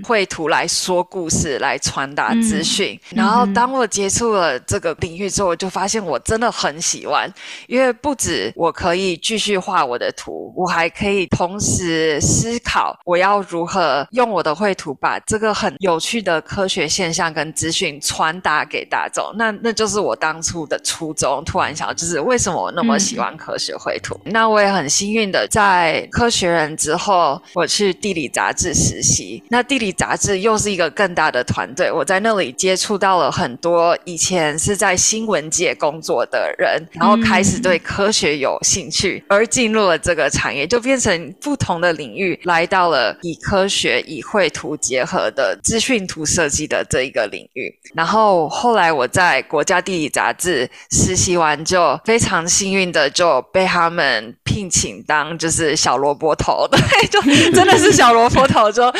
[0.02, 2.98] 绘图来说故事，来传达资讯。
[3.10, 7.32] 然后当我接触了这个领域之后，我就发现我真的很喜欢，
[7.66, 19.32] 因为不止我可以继续画我的图，我还可以同时思考我要如何用我的绘图把这个很有趣的科学现象跟资讯传达给大众。
[19.36, 21.42] 那那就是我当初的初衷。
[21.46, 23.76] 突然想，就是为什么我那么喜欢科学？
[23.78, 29.40] 绘图，那我也很幸运的在科学人之后，我去地理杂志实习。
[29.48, 47.72] 那地理杂志又是一个更大的团队，我在那里接触到了很多以前是在新闻界工作的人，然后开始对科学有兴趣，而进入了这个产业，就变成不同的领域，来到了以科学以绘图结合的资讯图设计的这一个领域。
[47.94, 53.67] 然后后来我在国家地理杂志实习完，就非常幸运的就被。
[53.68, 57.20] 他们聘请当就是小萝卜头，对， 就
[57.52, 58.90] 真的是小萝卜头，就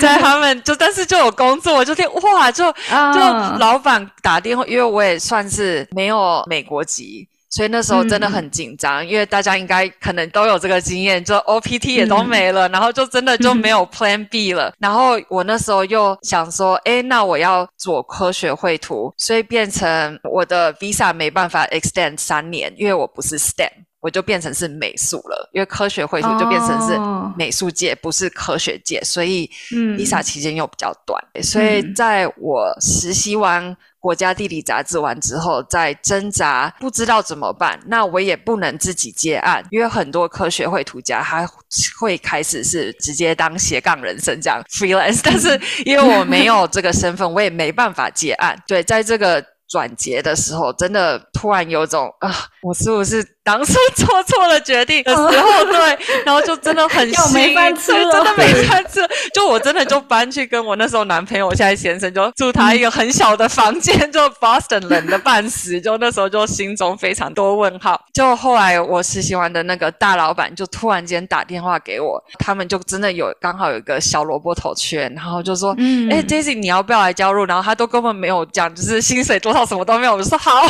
[0.00, 3.20] 在他们就但是就有工作，就听哇，就就
[3.58, 14.72] 老板打电话，因为我也算是没有美国籍，所以那时候真的很紧张，因为大家应该可能都有这个经验，就 OPT 也都没了，然后就真的就没有 Plan B 了。
[14.78, 23.85] 然后我那时候又想说，哎，那我要做科学绘图，所以变成我的 Visa 没办法 extend 三年，因为我不是 STEM。
[24.06, 26.96] 我就变成是美术了，因为科学绘图就变成是
[27.36, 29.50] 美术界，不是科学界，所以
[29.98, 31.20] visa 期间又比较短。
[31.42, 41.44] 所以在我实习完国家地理杂志完之后，在挣扎不知道怎么办，那我也不能自己接案，因为很多科学绘图家他
[41.98, 48.56] 会开始是直接当斜杠人生这样 freelance，但是因为我没有这个身份，我也没办法接案。
[48.68, 53.35] 对，在这个转结的时候，真的突然有种啊，我是不是？
[53.46, 55.30] 当初做错了决定的时候，
[55.66, 59.00] 对，然后就真的很 心，真的没饭吃。
[59.32, 68.00] 就我真的就搬去跟我那时候男朋友，现在先生，就住他一个很小的房间，就 Boston 冷的半死，就那时候就心中非常多问号。
[68.12, 75.70] 就后来我实习完的那个大老板就突然间打电话给我，他们就真的有刚好有一个小萝卜头缺，然后就说，
[76.10, 77.44] 哎，Daisy 你要不要来加入？
[77.44, 80.14] 然后他都根本没有讲，就是薪水多少什么都没有。
[80.16, 80.66] 我就说好。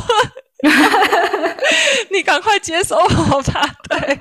[2.11, 4.19] 你赶快接收我吧，对，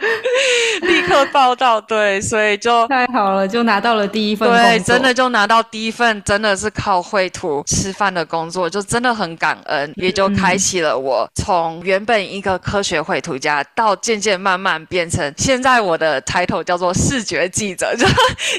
[0.88, 18.06] 立刻报道，对，所以就太好了，就拿到了第一份，对，真的就拿到第一份，真的是靠绘图吃饭的工作，就真的很感恩，也就开启了我从原本一个科学绘图家，到渐渐慢慢变成现在我的 title 叫做视觉记者， 就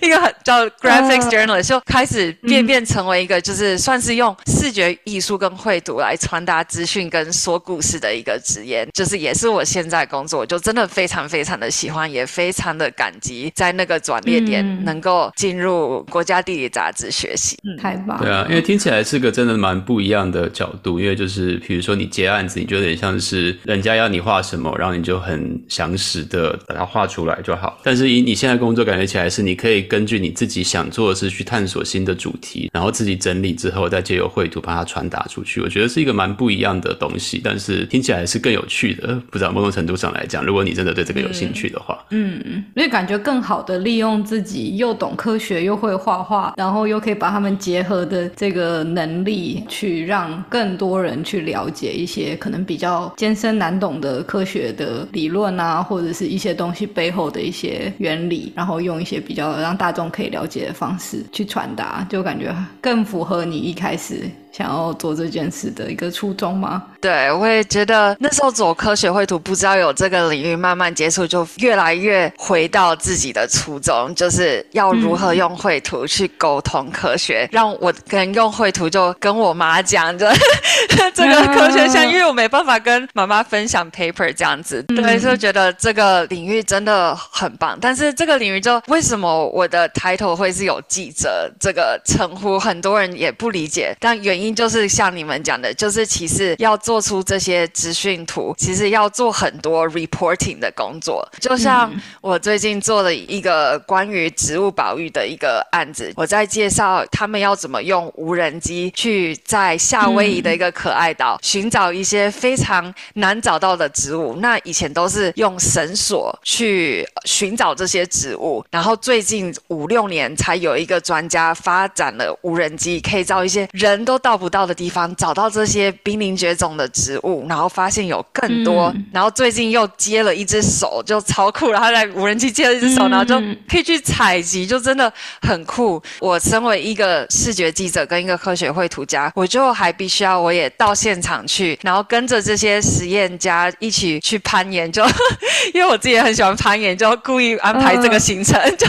[0.01, 7.63] 一个很叫 graphics journalist，就开始变变成为一个就是算是用视觉艺术跟绘图来传达资讯跟说。
[7.67, 18.17] 故事的一个职业，就是也是我现在工作，就真的非常非常的喜欢，也非常的感激，在那个转捩点能够进入国家地理杂志学习，嗯太棒。
[18.23, 27.81] 对啊，因为听起来是个真的蛮不一样的角度，因为就是比如说你接案子，你就有点像是人家要你画什么，然后你就很详实的把它画出来就好。
[27.83, 35.61] 但是以你现在工作感觉起来是，你可以根据你自己想做的事去探索新的主题，然后自己整理之后再借由绘图把它传达出去。
[35.61, 37.56] 我觉得是一个蛮不一样的东西，但。
[37.57, 39.15] 就是听起来是更有趣的。
[39.31, 64.25] 不知道某种程度上来讲，如果你真的对这个有兴趣的话，嗯，因为感觉更好的利用自己又懂科学又会画画，然后又可以把他们结合的这个能力，去让更多人去了解一些可能比较艰深难懂的科学的理论啊，或者是一些东西背后的一些原理，然后用一些比较让大众可以了解的方式去传达，就感觉更符合你一开始。
[64.57, 66.83] 想要做这件事的一个初衷吗？
[66.99, 77.47] 对，我也觉得那时候走科学绘图，不知道有这个领域，慢慢接触，就越来越回到自己的初衷，就是要如何用绘图去沟通科学。
[77.53, 80.27] 让我跟用绘图就跟我妈讲，就
[81.15, 87.77] 这个科学像，因为我没办法跟妈妈分享 paper 这样子，对，就觉得这个领域真的很棒。
[87.79, 94.46] 但是这个领域就为什么我的 title 会是有记者这个称呼，很多人也不理解，但原因。
[94.55, 101.27] 就是像你们讲的，就是其实要做出这些资讯图，其实要做很多 reporting 的工作。
[101.41, 114.37] 就像我最近做了一个关于植物保育的一个案子，我在介绍他们要怎么用无人机去在夏威夷的一个可爱岛寻找一些非常难找到的植物。
[114.37, 124.36] 那以前都是用绳索去寻找这些植物，然后最近五六年才有一个专家发展了无人机，可以找一些人都到。
[124.37, 131.71] 不到的地方找到这些濒临绝种的植物，然后发现有更多，然后最近又接了一只手，就超酷。
[131.71, 135.13] 然后在无人机接了一只手，然后就可以去采集，就真的
[135.43, 136.03] 很酷。
[136.21, 144.91] 我身为一个视觉记者跟一个科学绘图家，我就还必须要我也到现场去，然后跟着这些实验家一起去攀岩。
[144.91, 145.05] 就
[145.75, 148.87] 因为我自己也很喜欢攀岩，就故意安排这个行程，就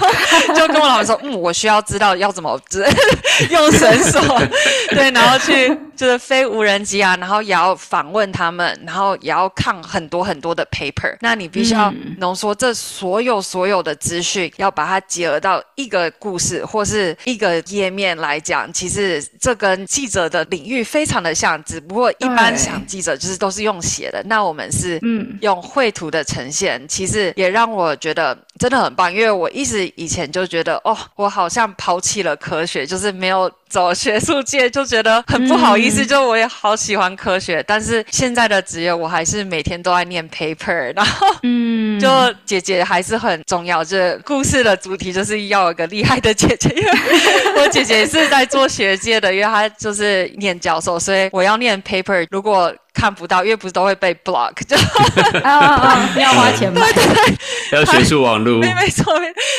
[0.55, 2.59] 就跟我老师说，嗯，我需要知道要怎么
[3.49, 4.21] 用绳索，
[4.91, 5.36] 对，然后。
[5.39, 11.17] 去就是飞无人机啊，然后也要访问他们，然后也要看很多很多的 paper。
[11.21, 18.71] 那你必须要浓缩这所有所有的资讯，要把它结合到一个故事或是一个页面来讲。
[18.71, 26.87] 其实这跟记者的领域非常的像，只不过一般想记者就是都是用写的，那我们是嗯用绘图的呈现。
[26.87, 33.51] 其实也让我觉得真的很棒，因为我一直以前就觉得哦，我好像抛弃了科学，就是没有。
[33.69, 42.07] 走学术界就觉得很不好意思，就我也好喜欢科学，但是现在的职业我还是每天都在念 paper，然后嗯，就
[42.45, 43.83] 姐姐还是很重要。
[43.83, 52.25] 这故事的主题就是要有个厉害的姐姐，因 为我姐姐是在做学界的，因为她就是念教授，所以我要念 paper。
[52.29, 54.75] 如果看不到，因为不是都会被 block，就
[55.41, 57.37] 啊啊，要花钱买，对对对，
[57.77, 59.13] 要学术网络，没没错，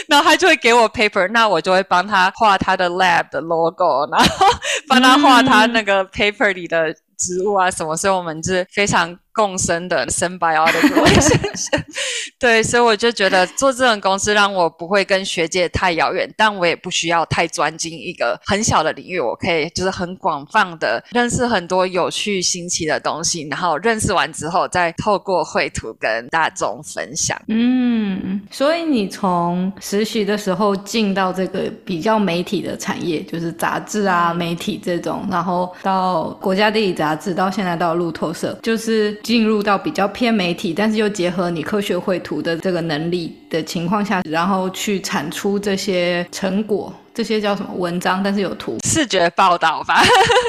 [0.09, 4.47] 然后他就会给我 paper，那我就会帮他画他的 lab 的 logo，然后
[4.89, 9.17] 帮他画他那个 paper 里的植物啊什么，所以我们是非常。
[9.39, 11.81] 共生的 symbiotic relationship，
[12.41, 27.41] 对，所以我就觉得做这种公司让我不会跟学界太遥远，但我也不需要太专精一个很小的领域，我可以就是很广泛的认识很多有趣新奇的东西，然后认识完之后再透过绘图跟大众分享。
[27.47, 39.17] 嗯，所以你从实习的时候进到这个比较媒体的产业，就是杂志啊、媒体这种，然后到国家地理杂志，到现在到路透社，就是。
[39.29, 48.23] 进入到比较偏媒体，但是又结合你科学绘图的这个能力的情况下，然后去产出这些成果，这些叫什么文章？
[48.23, 50.05] 但是有图，视觉报道吧，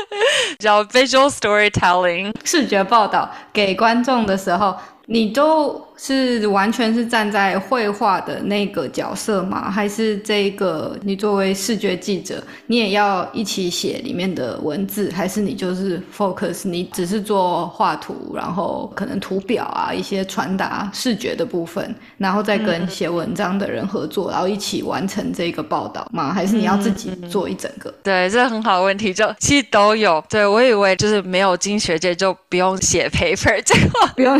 [0.59, 5.83] 叫 visual storytelling，视觉报道给观众的时候，你都。
[6.01, 9.69] 是完全是站在绘画的那个角色吗？
[9.69, 15.11] 还是这个你作为视觉记者，你也要一起写里面的文字？
[15.13, 26.33] 还是你就是 focus，你只是做画图，然后可能图表啊一些传达视觉的部分，然后再跟写文章的人合作，然后一起完成这个报道吗？
[26.33, 27.89] 还是你要自己做一整个？
[28.03, 30.23] 对，这很好的问题，就其实都有。
[30.29, 34.39] 对我以为就是没有经学界就不用写 paper，结果不用，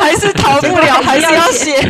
[0.00, 0.94] 还是逃不了。
[1.04, 1.80] 还是要写，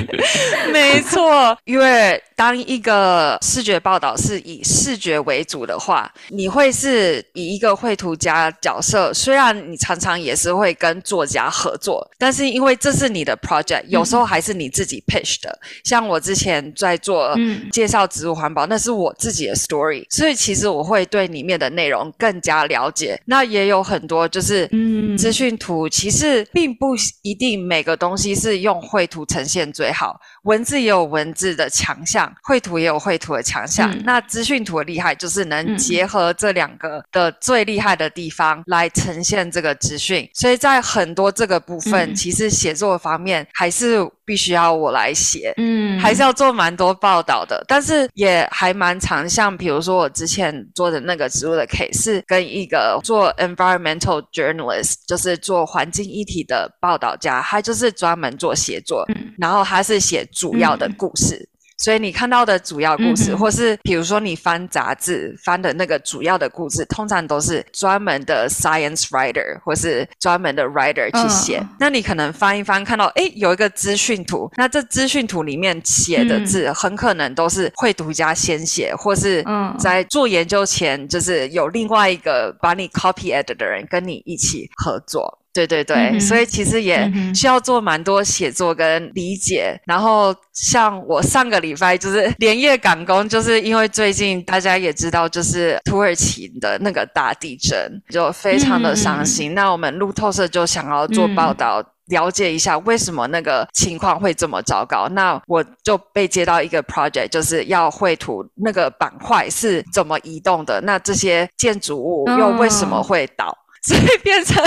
[0.73, 15.59] 没错，因为当一个视觉报道是以视觉为主的话，你会是以一个绘图家角色，虽然你常常也是会跟作家合作，但是因为这是你的 project，有时候还是你自己 pitch 的。
[15.83, 17.37] 像我之前在做
[17.73, 23.21] 介绍植物环保，那是我自己的 story，所以其实我会对里面的内容更加了解。
[23.25, 24.71] 那也有很多就是
[25.19, 33.95] 资讯图其实并不一定每个东西是用绘图呈现最好，文字也有文字的强项，绘图也有绘图的强项。
[34.05, 40.29] 那资讯图的厉害就是能结合这两个的最厉害的地方来呈现这个资讯。
[40.35, 47.65] 所以在很多这个部分，其实写作方面还是必须要我来写，嗯，还是要做蛮多报道的。
[47.67, 59.07] 但是也还蛮常，像比如说我之前做的那个植物的 case，是跟一个做 environmental journalist，就是做环境议题的报道家，他就是专门做写作，
[59.39, 61.49] 然后他是写主要的故事。
[61.79, 71.65] 所以你看到的主要故事，或是比如说你翻杂志翻的那个主要的故事，通常都是专门的 science writer 或是专门的 writer 去写。
[71.79, 79.45] 那你可能翻一翻，看到哎有一个资讯图，那这资讯图里面写的字，很可能都是绘图家先写，或是
[79.79, 85.39] 在做研究前，就是有另外一个把你 copy edit 的人跟你一起合作。
[85.53, 89.81] 对对对，所以其实也需要做蛮多写作跟理解。
[89.87, 99.55] 然后像我上个礼拜就是连夜赶工，就是因为最近大家也知道，就是土耳其的那个大地震，就非常的伤心。
[99.55, 105.09] 那我们路透社就想要做报道，了解一下为什么那个情况会这么糟糕。
[105.09, 113.57] 那我就被接到一个 project，就是要绘图那个板块是怎么移动的，那这些建筑物又为什么会倒？
[113.87, 114.63] 所以变成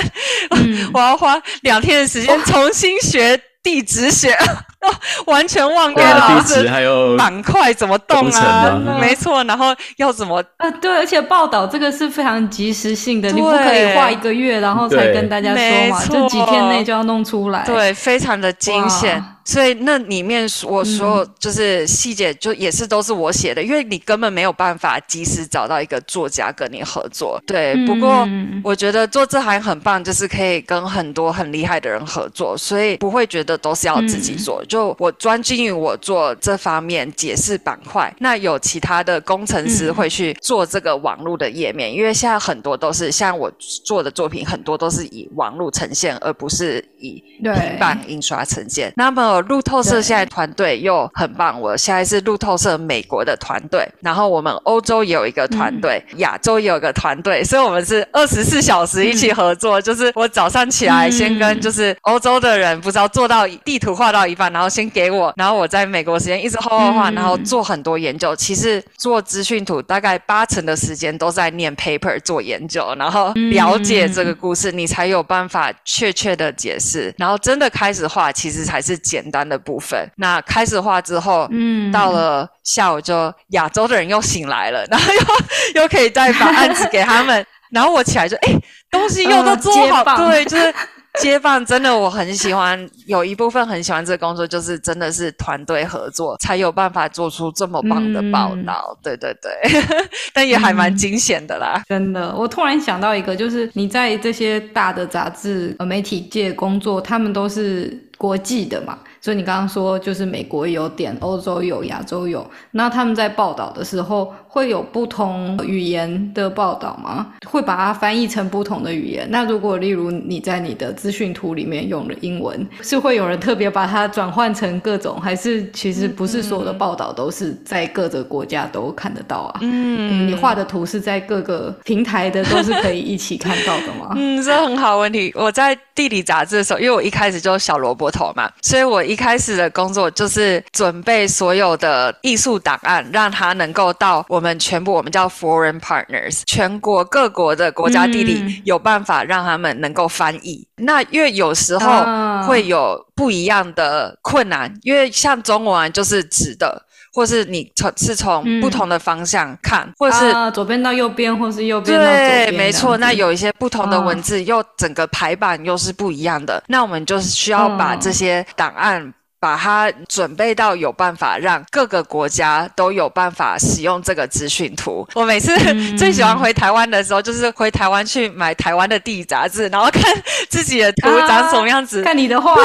[0.94, 4.36] 我要花两天的时间重新学地质学，
[5.28, 8.80] 完全忘掉老师还有板块怎么动啊？
[9.00, 10.70] 没错，然后要怎么啊？
[10.82, 19.24] 对，而且报道这个是非常及时性的，你不可以画一个月然后才跟大家说嘛，就几天内就要弄出来，对，非常的惊险。
[19.44, 27.42] 所以那里面我说就是细节，就也是都是我写的，因为你根本没有办法及时找到一个作家跟你合作。
[27.48, 28.26] 对，不过
[28.64, 34.64] 我觉得做这行很棒，就是可以跟很多很厉害的人合作，所以不会觉得都是要自己做。
[34.72, 43.52] 就我专精于我做这方面解释板块，那有其他的工程师会去做这个网络的页面，因为现在很多都是像我
[43.84, 48.94] 做的作品，很多都是以网络呈现，而不是以平板印刷呈现。
[48.96, 59.82] 那么路透社现在团队又很棒，我现在是路透社美国的团队，然后我们欧洲也有一个团队，亚洲也有个团队，所以我们是二十四小时一起合作。
[59.82, 68.36] 就是我早上起来先跟就是欧洲的人，不知道做到地图画到一半，然后先给我，然后我在美国时间一直画画画，然后做很多研究。
[68.36, 79.32] 其实做资讯图大概八成的时间都在念 paper 做研究，然后了解这个故事，你才有办法确切的解释，然后真的开始画，其实才是简。
[79.32, 88.54] 单的部分，那开始画之后，嗯，到了下午就亚洲的人又醒来了， 然后又又可以再把案子给他们，然后我起来就哎，
[88.90, 90.74] 东西又都做好，对，就是。
[91.20, 98.98] 接棒真的我很喜欢，有一部分很喜欢这个工作，就是真的是团队合作才有办法做出这么棒的报道。
[99.04, 99.52] 对对对，
[100.34, 101.84] 但也还蛮惊险的啦。
[101.90, 108.98] 真的，我突然想到一个，就是你在这些大的杂志、媒体界工作，他们都是国际的嘛。
[109.24, 117.28] 所以你刚刚说，就是美国有点，欧洲有，亚洲有，那他们在报道的时候会有不同语言的报道吗？
[117.50, 119.26] 会把它翻译成不同的语言？
[119.30, 129.60] 那如果例如你在你的资讯图里面用了英文，是会有人特别把它转换成各种，还是其实不是所有的报道都是在各个国家都看得到啊？
[129.62, 134.14] 嗯，你画的图是在各个平台的，都是可以一起看到的吗？
[134.18, 135.32] 嗯，这很好问题。
[135.36, 139.02] 我在地理杂志的时候，因为我一开始就是小萝卜头嘛，所以我。
[139.12, 150.68] 一开始的工作就是准备所有的艺术档案，让它能够到我们全部我们叫 foreign partners，全国各国的国家地理有办法让他们能够翻译。
[150.78, 152.04] 那因为有时候
[152.48, 156.84] 会有不一样的困难，因为像中文就是直的，
[157.14, 162.46] 或是你从是从不同的方向看，或是左边到右边，或是右边到左边。
[162.48, 162.98] 对，没错。
[162.98, 166.62] 那有一些不同的文字，又整个排版又是不一样的。
[166.68, 169.14] 那我们就是需要把这些档案。
[169.42, 175.06] 把它准备到有办法让各个国家都有办法使用这个资讯图。
[175.16, 175.52] 我每次
[175.98, 180.04] 最喜欢回台湾的时候，就是回台湾去买台湾的地理杂志，然后看
[180.48, 182.04] 自己的图长什么样子。
[182.04, 182.56] 看你的画，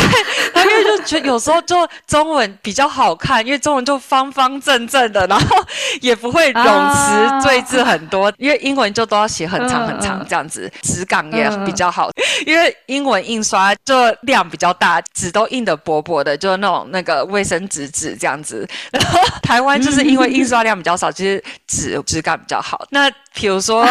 [0.53, 5.57] 然 后因为就觉得有时候就中文比较好看，因为中文就方方正正的，然后
[6.03, 8.31] 也不会冗词赘字很多。
[8.37, 12.11] 因为英文就都要写很长很长这样子，质感也比较好。
[12.45, 16.66] 因为英文印刷就量比较大，纸都印的薄薄的，就那。
[16.67, 22.85] 那种那个卫生纸纸这样子， 然后台湾就是因为印刷量比较少，其实纸质感比较好。
[22.91, 23.87] 那比如说。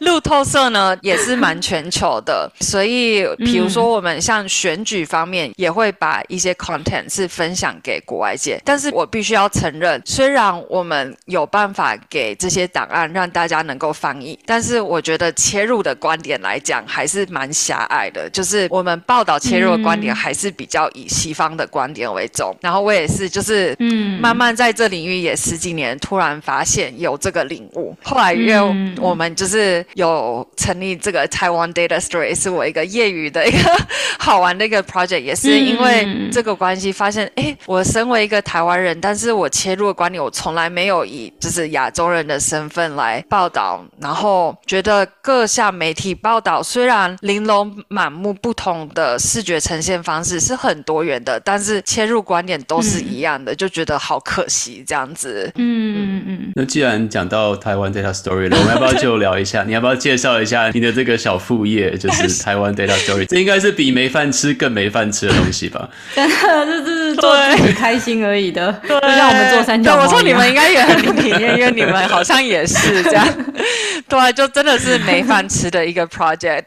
[0.00, 22.54] 路透社呢也是蛮全球的，所以比如说我们像选举方面也会把一些 content 是分享给国外界，但是我必须要承认，虽然我们有办法给这些档案让大家能够翻译，但是我觉得切入的观点来讲还是蛮狭隘的，就是我们报道切入的观点还是比较以西方的观点为重。
[22.60, 33.70] 然后我也是就是嗯，慢慢在这领域也十几年，突然发现有这个领悟，后来因为我们就是有成立这个 Taiwan Data Story，是我一个业余的一个
[34.18, 55.52] 好玩的一个 project，也是因为这个关系发现，哎，我身为一个台湾人，但是我切入的观点，我从来没有以就是亚洲人的身份来报道，然后觉得各项媒体报道虽然玲珑满目，不同的视觉呈现方式是很多元的，但是切入观点都是一样的，就觉得好可惜这样子。
[55.56, 56.52] 嗯嗯嗯。
[56.56, 59.62] 那既然讲到台湾 Data Story 了，我们要不要就聊一下？
[59.64, 63.26] 你要不要介绍一下你的这个小副业，就是 台湾 Data Story？
[63.26, 65.88] 这应该是比没饭吃更没饭吃的东西吧？
[66.14, 69.96] 真的，这这是做自己开心而已的，就像我们做三角。
[69.96, 73.26] 对，我说你们应该也很体验，因为你们好像也是这样。
[74.08, 76.64] 对，就真的是没饭吃的一个 project，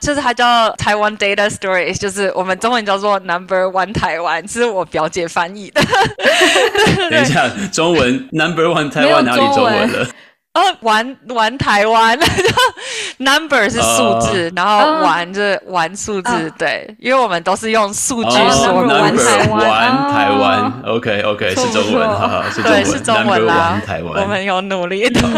[0.00, 5.80] 就是它叫台湾 Data Story，就是我们中文叫做 Number One 台湾，是我表姐翻译的。
[7.10, 10.06] 等一下，中文 Number One 台湾哪里中文了？
[10.80, 12.18] 玩玩台湾，
[13.18, 25.20] number 是数字，然后玩就是玩数字，对，因为我们都是用数据说玩台湾，玩台湾，OK OK 是中文，哈哈，是中文，是中文啦，台湾，我们有努力的。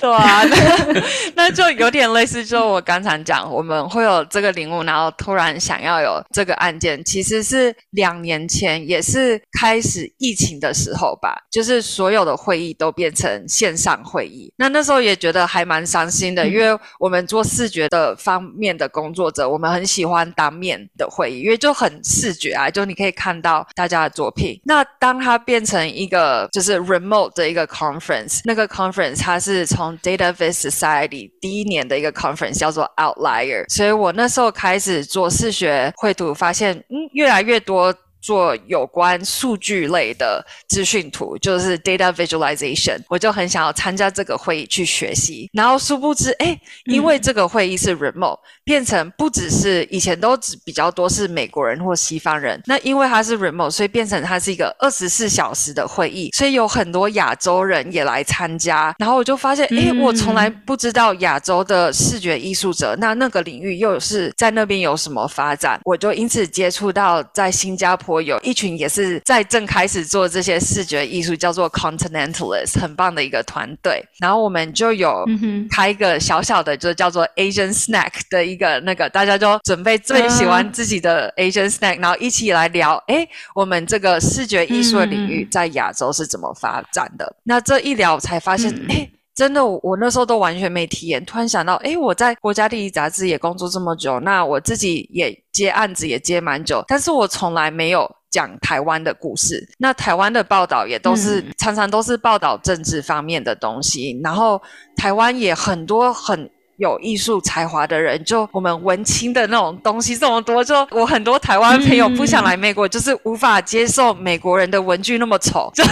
[0.00, 0.42] 对啊，
[1.36, 14.50] 那就有点类似，就我刚才讲，我们会有这个领悟，然后突然想要有这个案件，其实是两年前，也是开始疫情的时候吧，就是所有的会议都变成线上会议。
[14.56, 24.58] 那那时候也觉得还蛮伤心的，因为我们做视觉的方面的工作者，我们很喜欢当面的会议，因为就很视觉啊，就你可以看到大家的作品。
[24.64, 37.94] 那当它变成一个就是 remote 的一个 conference，那个 conference 它是从 Data Vis Society 第一年的一个 conference 叫做 Outlier，所以我那时候开始做视觉绘图，发现嗯越来越多。
[38.22, 45.48] 做有关数据类的资讯图，就是 data visualization，我就很想要参加这个会议去学习。
[45.54, 48.38] 然后殊不知，哎，因为这个会议是 remote，
[48.70, 58.94] 变成不只是以前都只比较多是美国人或西方人，那因为它是 remote，所以变成它是一个二十四小时的会议，所以有很多亚洲人也来参加。
[58.96, 68.22] 然后我就发现，哎，我从来不知道亚洲的视觉艺术者，那那个领域又是在那边有什么发展，我就因此接触到在新加坡。
[68.22, 74.00] 有一群也是在正开始做这些视觉艺术，叫做 Continentalist，很棒的一个团队。
[74.20, 75.24] 然后我们就有
[75.72, 87.34] 开一个小小的，就叫做 Asian Snack 的一个那个，大家就准备最喜欢自己的 Asian Snack，然后一起来聊，哎，我们这个视觉艺术的领域在亚洲是怎么发展的？
[87.42, 89.10] 那这一聊才发现，哎。
[89.32, 91.24] 真的，我那时候都完全没体验。
[91.24, 99.66] 突然想到，哎，我在国家地理杂志也工作这么久，那我自己也接案子也接蛮久，但是我从来没有讲台湾的故事。
[99.78, 104.60] 那台湾的报道也都是常常都是报道政治方面的东西，然后
[104.94, 106.50] 台湾也很多很。
[106.80, 115.84] 有艺术才华的人，就我们文青的那种东西这么多，就我很多台湾朋友不想来美国，就是无法接受美国人的文具那么丑， 就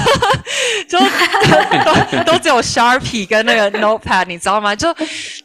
[0.89, 0.99] 就
[1.85, 4.75] 都都只有 Sharpie 跟那个 Notepad，你知道吗？
[4.75, 4.89] 就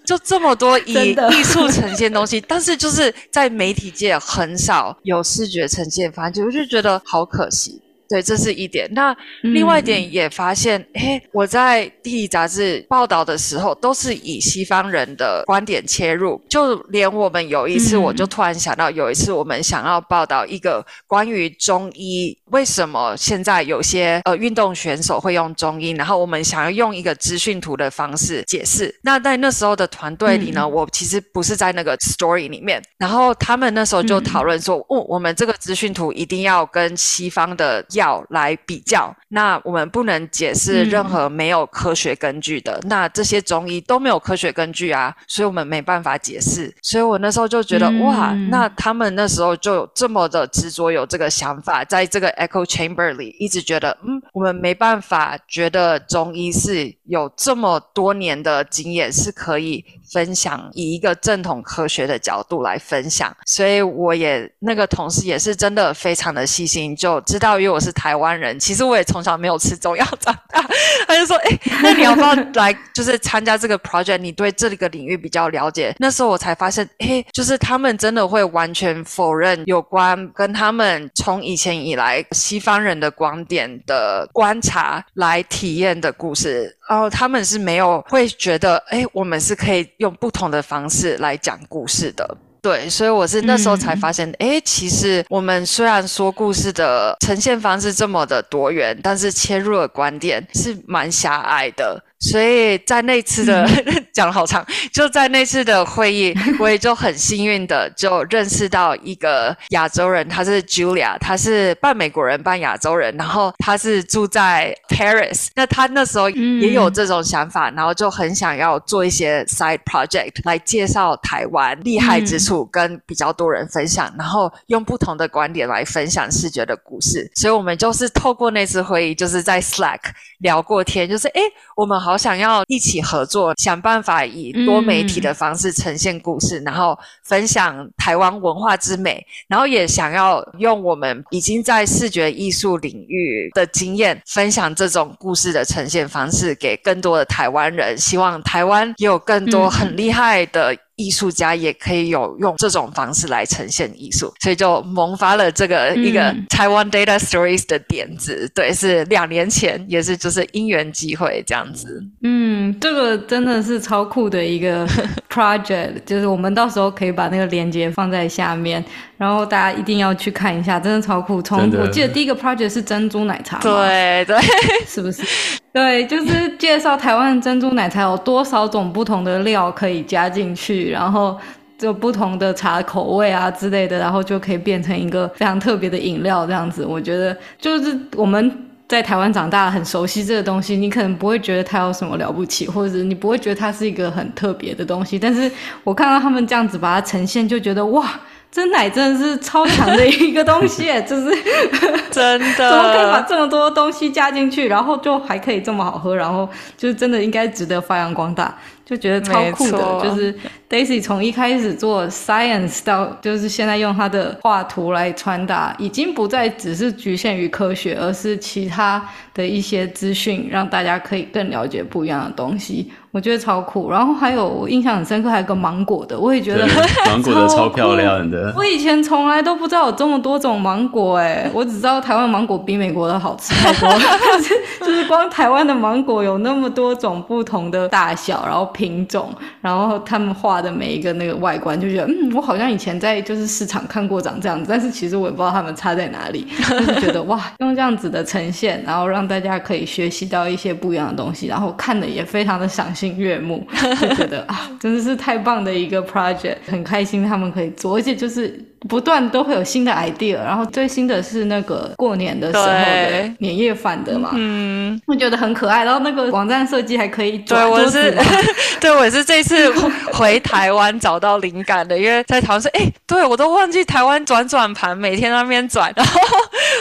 [0.05, 7.81] 就这么多以艺术呈现东西，但是就是在媒体界很少有视觉呈现，反正我就觉得好可惜。
[8.14, 8.88] 对，这是一点。
[8.91, 16.39] 那另外一点也发现，哎，我在地理杂志报道的时候，都是以西方人的观点切入。
[16.47, 28.93] 就连我们有一次，我就突然想到，有一次我们想要报道一个关于中医，为什么现在有些呃运动选手会用中医，然后我们想要用一个资讯图的方式解释。
[29.01, 37.84] 那在那时候的团队里呢，我其实不是在那个 story 里面，然后他们那时候就讨论说，哦，我们这个资讯图一定要跟西方的。
[37.93, 46.73] 药来比较，那我们不能解释任何没有科学根据的，那这些中医都没有科学根据啊，所以我们没办法解释。
[46.81, 59.83] 所以我那时候就觉得，哇，那他们那时候就有这么的执着，有这个想法，在这个 echo chamber 里一直觉得，嗯，我们没办法觉得中医是有这么多年的经验是可以。
[60.11, 70.65] 分享以一个正统科学的角度来分享，所以我也那个同事也是真的非常的细心，就知道，因为我是台湾人，其实我也从小没有吃中药长大。
[71.05, 74.17] 他就说：“哎，那你要不要 来，就是参加这个 project？
[74.17, 86.75] 你对这个领域比较了解。”那时候我才发现，哎，就是他们真的会完全否认有关跟他们从以前以来西方人的观点的观察来体验的故事。
[86.89, 92.38] 然后他们是没有会觉得，哎，我们是可以用不同的方式来讲故事的。
[92.64, 102.01] 对，所以我是那时候才发现，哎，其实我们虽然说故事的呈现方式这么的多元，但是切入的观点是蛮狭隘的。
[102.24, 103.67] 所以在那次的
[104.13, 115.47] 讲了好长，就在那次的会议， 我也就很幸运的就认识到一个亚洲人，他是 Julia，他是半美国人半亚洲人，然后他是住在 Paris。
[115.53, 127.30] 那他那时候也有这种想法，然后就很想要做一些 side project 来介绍台湾厉害之处，跟比较多人分享，然后用不同的观点来分享视觉的故事。
[127.36, 129.99] 所以我们就是透过那次会议，就是在 Slack
[130.39, 131.41] 聊过天，就是哎，
[131.76, 132.12] 我们好。
[132.14, 147.97] 我想要一起合作，想办法以多媒体的方式呈现故事，然后分享台湾文化之美，然后也想要用我们已经在视觉艺术领域的经验，分享这种故事的呈现方式给更多的台湾人。
[147.97, 150.78] 希望台湾也有更多很厉害的。
[150.95, 158.49] 艺术家也可以有用这种方式来呈现艺术，所以就萌发了这个一个台湾 Data Stories 的点子。
[158.53, 162.03] 对，是两年前，也是就是因缘机会这样子。
[162.21, 164.87] 嗯，这个真的是超酷的一个
[165.29, 168.83] project，就是我们到时候可以把那个链接放在下面，
[169.17, 171.41] 然后大家一定要去看一下，真的超酷。
[171.41, 174.37] 从我记得第一个 project 是珍珠奶茶，对对，
[174.85, 175.23] 是不是？
[175.74, 181.36] 对，就是介绍台湾珍珠奶茶有多少种不同的料可以加进去，然后
[181.80, 186.86] 就不同的茶口味啊之类的，然后就可以变成一个非常特别的饮料这样子。
[186.86, 195.17] 我觉得就是我们在台湾长大，很熟悉这个东西，你可能不会觉得它有什么了不起，或者你不会觉得它是一个很特别的东西。
[195.17, 195.51] 但是
[195.84, 198.07] 我看到他们这样子把它呈现，就觉得哇！
[198.53, 201.35] 真奶真的是超强的一个东西，就是
[202.11, 206.47] 真的， 怎么可以把这么多东西加进去，然后就还可以这么好喝，然后
[206.77, 208.55] 就是真的应该值得发扬光大，
[208.86, 209.99] 就觉得超酷的。
[210.01, 210.36] 就是
[210.69, 219.03] Daisy 从一开始做 science 到就是现在用她的画图来传达，已经不再只是局限于科学，而是其他
[219.34, 222.91] 的一些资讯，让大家可以更了解不一样的东西。
[223.11, 226.65] 我觉得超酷，然后还有我印象很深刻，还有个芒果的，我也觉得
[227.05, 228.51] 芒果的超漂亮的。
[228.57, 253.13] 我以前从来都不知道有这么多种芒果，哎，我只知道台湾芒果比美国的好吃太多， 但是就是光台湾的芒果有那么多种不同的大小，然后品种，然后他们画的每一个那个外观，就觉得嗯，我好像以前在就是市场看过长这样子，但是其实我也不知道他们差在哪里， 就是觉得哇，用这样子的呈现，然后让大家可以学习到一些不一样的东西，然后看的也非常的赏心。
[253.13, 253.63] 悦目，
[254.01, 268.15] 就觉得啊，真的是太棒的一个 project，很开心他们可以做，而且就是不断都会有新的 idea，然后最新的是那个过年的时候的年夜饭的嘛，嗯，我觉得很可爱，然后那个网站设计还可以转我是，
[268.79, 269.69] 对我是这次
[270.13, 276.19] 回台湾找到灵感的，因为在台湾说，哎，对我都忘记台湾转转盘，每天那边转，然后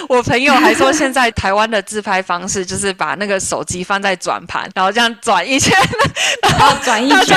[0.08, 5.76] 我朋友还说现在台湾的自拍方式就是把那个手机放在转盘，然后这样转一圈。
[6.42, 7.36] 然后转一圈，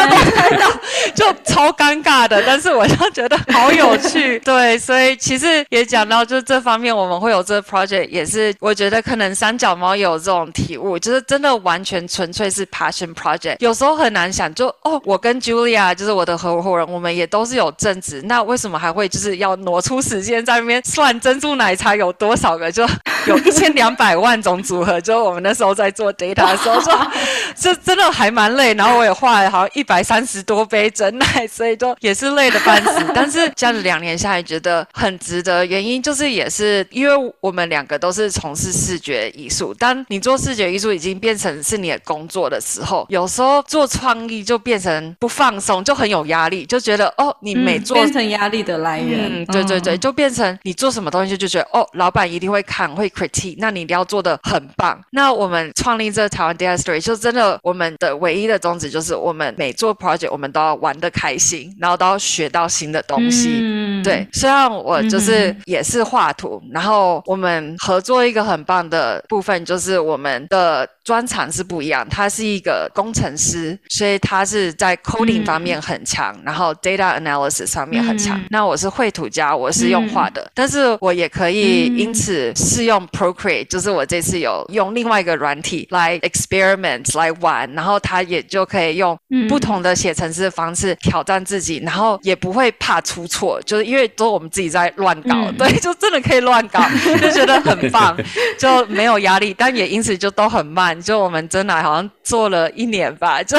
[1.15, 2.41] 就超尴尬的。
[2.45, 13.57] 但是我就觉得好有趣， 对，对所以其实也讲到，就是这方面我们会有这个 project，也是我觉得可能三脚猫有这种体悟，就是真的完全纯粹是 passion project。
[13.59, 22.71] 有时候很难想，就哦，我跟 Julia 就是我的合伙人，我们也都是有正职，那为什么还会就是要挪出时间在那边算珍珠奶茶有多少个？
[22.71, 22.87] 就
[23.27, 25.01] 有一千两百万种组合。
[25.01, 27.11] 就我们那时候在做 data 的时候，说
[27.55, 28.73] 这真的还蛮累。
[28.75, 33.05] 然后我也画了好像一百三十多杯真奶，所以就也是累的半死。
[33.13, 35.65] 但是这样子两年下来，觉得很值得。
[35.65, 39.73] 原因就是也是因为我们两个都是从事视觉艺术。
[39.73, 49.29] 当你做视觉艺术已经变成是你的工作的时候，有时候做创意就变成不放松，就很有压力，就觉得哦，你每做变成压力的来源。
[49.31, 54.99] 嗯，对对对，就变成你做什么东西就觉得哦，老板一定会看会 critique，那你一定要做的很棒。
[55.11, 58.59] 那我们创立这台湾 Data Story 就真的我们的唯一的。
[58.65, 63.59] 宗旨就是我们每做 project，我们都要玩的开心，然后都要学到新的东西。
[63.61, 72.05] 嗯，对，虽然我就是也是画图，然后我们合作一个很棒的部分，就是我们的专长是不一样。
[72.09, 78.39] 他是一个工程师，所以他是在 coding 方面很强，然后 data analysis 上面很强。
[78.49, 89.17] 那我是绘图家，我是用画的，但是我也可以因此试用 Procreate，就是我这次有用另外一个软体来 experiment 来玩，然后他也就可以用
[89.47, 96.83] 不同的写程式的方式挑战自己，然后也不会怕出错，就是因为都是我们自己在乱搞，对，就真的可以乱搞，
[97.21, 98.15] 就觉得很棒，
[98.57, 103.57] 就没有压力，但也因此就都很慢，就我们真的好像做了一年吧， 就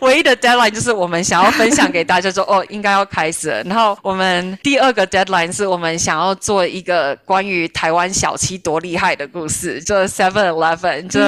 [0.00, 11.20] 唯一的 deadline 就是我们想要分享给大家说哦，应该要开始了，然后我们第二个 deadline 是我们想要做一个关于台湾小七多厉害的故事，就 Seven Eleven，就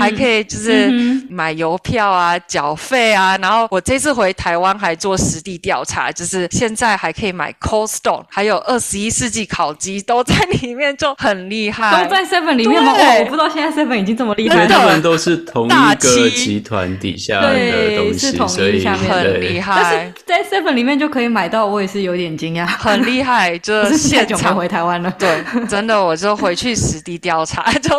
[0.00, 0.90] 还可以就是
[1.28, 12.92] 买邮票啊、缴费啊，然后我这次回台湾还做实地调查，就是现在还可以买 Cold Stone，还有二十一世纪烤鸡都在里面，就很厉害，都在 Seven 里面吗？
[12.92, 20.12] 我不知道现在 Seven 已经这么厉害了，他们都是同一个集团底下的东西，所以很厉害。
[20.24, 25.12] 但是在 Seven 里面就可以买到，我也是有点惊讶，很厉害，就是现场回台湾了。
[25.18, 27.90] 对，真的，我就回去实地调查，就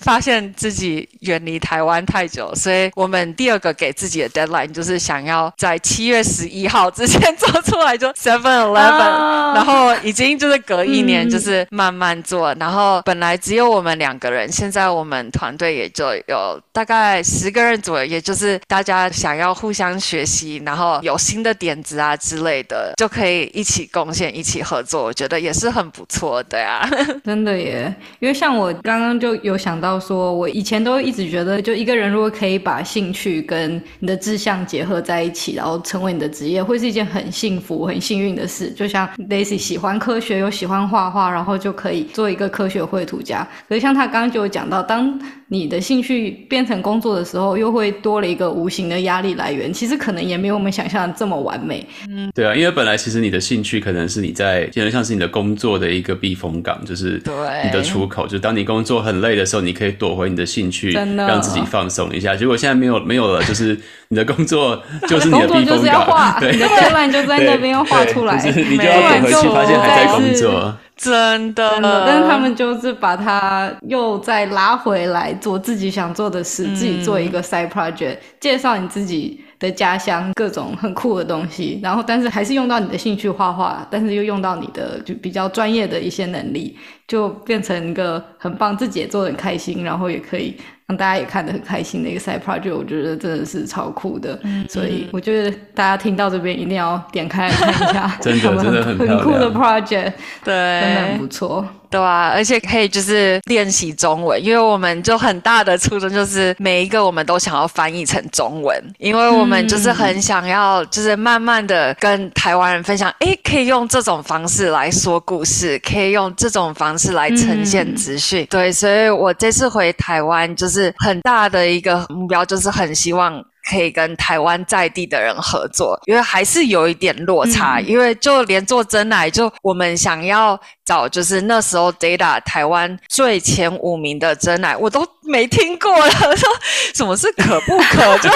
[0.00, 26.88] 发现自己远离台湾太久，所以我们第二个给自己的 deadline 就是想要在七月十一号之前做出来，就 Seven Eleven，然后已经就是隔一年，就是慢慢做，然后本来只有我们两个人，现在我们团队也就有大概十个人左右，也就是大家想要互相学习，然后有新的点子啊之类的，就可以一起贡献、一起合作，我觉得也是很不错的呀。
[27.24, 38.70] 真的耶，因为像我刚刚就有想到说，我以前都一直觉得，就一个人如果可以把兴趣跟你的志向结合在一起，然后成为你的职业，会是一件很幸福、很幸运的事。
[38.70, 43.46] 就像 Daisy 喜欢科学又喜欢画画，然后就可以做一个科学绘图家。
[43.68, 49.72] 所以像他刚刚就有讲到，当你的兴趣变成工作的时候，又会多了一个无形的压力来源。
[49.72, 51.86] 其实可能也没有我们想象的这么完美。
[52.08, 57.22] 嗯，对啊，因为本来其实你的兴趣可能是你在，就像是你的工作的一个避风港，就是
[57.64, 58.26] 你的出口。
[58.26, 62.34] 就当你工作很累的时候，你可以躲回你的兴趣，让自己放松一下。
[62.34, 63.78] 结果现在没有没有了，就是
[64.08, 70.76] 你的工作就是你的 避风港， 对，你的 deadline 就在那边要画出来，你就要躲回去，发现还在工作。
[70.96, 86.74] 真的，但是他们就是把它又再拉回来做自己想做的事，自己做一个 side project，介绍你自己的家乡各种很酷的东西，然后但是还是用到你的兴趣画画，但是又用到你的就比较专业的一些能力，
[87.06, 90.56] 就变成一个很棒，自己也做的很开心，然后也可以。
[90.88, 100.12] 让大家也看得很开心的一个 side project，我觉得真的是超酷的，所以我觉得大家听到这边一定要点开来看一下， 真的真的很很酷的 project，
[100.44, 101.66] 对，真的很不错。
[101.96, 118.46] 对啊，而且可以就是练习中文，因为我们就很大的初衷就是每一个我们都想要翻译成中文，因为我们就是很想要就是慢慢的跟台湾人分享，哎，可以用这种方式来说故事，可以用这种方式来呈现资讯。
[118.50, 123.42] 对，所以我这次回台湾就是很大的一个目标，就是很希望。
[123.68, 127.80] 可以跟台湾在地的人合作，因为还是有一点落差。
[127.80, 136.10] 因为就连做真奶，就我们想要找，就是那时候 data 台湾最前五名的真奶，我都没听过了。
[136.36, 136.48] 说
[136.94, 138.18] 什么是可不可？
[138.18, 138.30] 就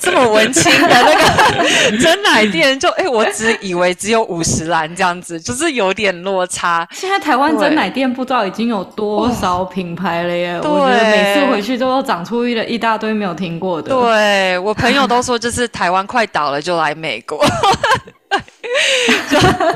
[0.00, 6.86] 这么文青的那个真奶店， 就哎，我只以为只有五十兰这样子，就是有点落差。
[6.92, 10.60] 现在台湾真奶店不知道已经有多少品牌了耶！
[10.62, 13.90] 我觉得每次回去都要长出一一大堆没有听过的。
[13.90, 14.58] 对。
[14.58, 17.44] 我朋友都说，就是台湾快倒了，就来美国。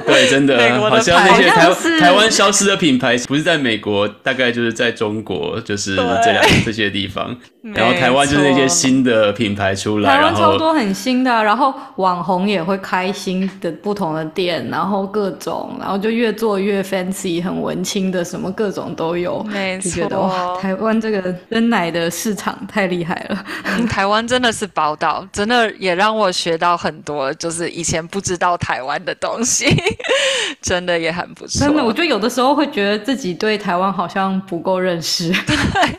[0.07, 7.37] 对，真的，好像那些台台湾消失的品牌，不是在美国，大概就是在中国，就是这两这些地方。
[7.73, 19.43] 然后台湾就是那些新的品牌出来，台湾超多很新的，然后网红也会开新的不同的店，然后各种，然后就越做越 fancy，很文青的，什么各种都有。
[19.45, 23.45] 没错，台湾这个真奶的市场太厉害了。
[23.89, 29.67] 台湾真的是宝岛，真的也让我学到很多，就是以前不知道台湾的东西，
[30.61, 31.61] 真的也很不错。
[31.61, 35.31] 真的，我觉得有的时候会觉得自己对台湾好像不够认识。
[35.31, 35.99] 对。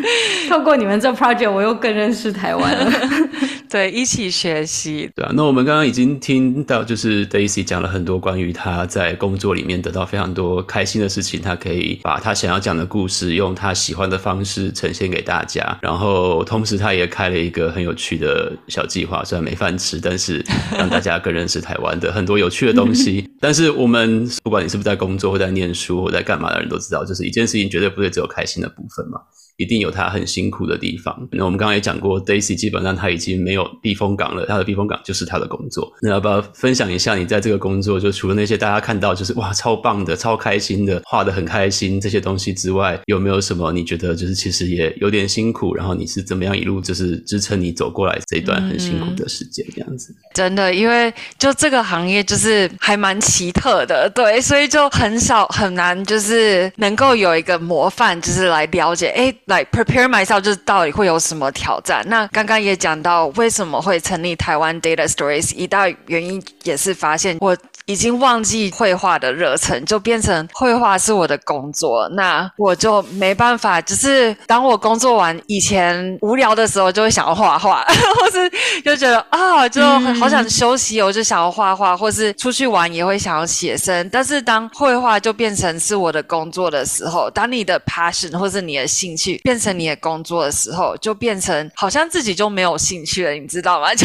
[0.48, 2.92] 透过你们这 project，我又更认识台湾了。
[3.68, 5.10] 对，一起学习。
[5.14, 15.78] 对啊，那我们刚刚已经听到，就是 Daisy 讲了很多关于他在工作里面得到非常多开心的事情，他可以把他想要讲的故事用他喜欢的方式呈现给大家。
[15.82, 20.44] 然后同时他也开了一个很有趣的小计划，虽然没饭吃，但是
[20.78, 23.28] 让大家更认识台湾的很多有趣的东西。
[23.40, 29.18] 但是我们不管你是不是在工作或在念书或在干嘛的人都知道，就是一件事情绝对不会只有开心的部分嘛。
[29.56, 31.28] 一定有他很辛苦的地方。
[31.32, 35.90] 那我们刚刚也讲过，Daisy 基本上他已经没有避风港了，他的避风港就是他的工作。
[36.02, 50.14] 那要不要分享一下你在这个工作，就除了那些大家看到就是哇超棒的、超开心的、画的很开心这些东西之外，有没有什么你觉得就是其实也有点辛苦，然后你是怎么样一路就是支撑你走过来这一段很辛苦的时间这样子？
[50.34, 59.34] 真的，因为就这个行业就是还蛮奇特的，对，所以就很少很难就是能够有一个模范，就是来了解哎。
[59.46, 62.04] 来 prepare myself，就是到底会有什么挑战？
[62.08, 67.56] 那刚刚也讲到为什么会成立台湾 Data Stories，一大原因也是发现我。
[67.86, 72.08] 已经忘记绘画的热忱，就变成绘画是我的工作。
[72.10, 77.84] 那我就没办法，就是当我工作完以前无聊的时候，就会想要画画，
[78.20, 78.50] 或是
[78.84, 79.80] 就觉得啊，就
[80.18, 84.08] 好想休息，我就想要画画，或是出去玩也会想要写生。
[84.10, 93.94] 但是当绘画就变成是我的工作的时候，当你的 passion 或是你的兴趣变成你的工作的时候，就变成好像自己就没有兴趣了，你知道吗？
[93.94, 94.04] 就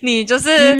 [0.00, 0.78] 你就是，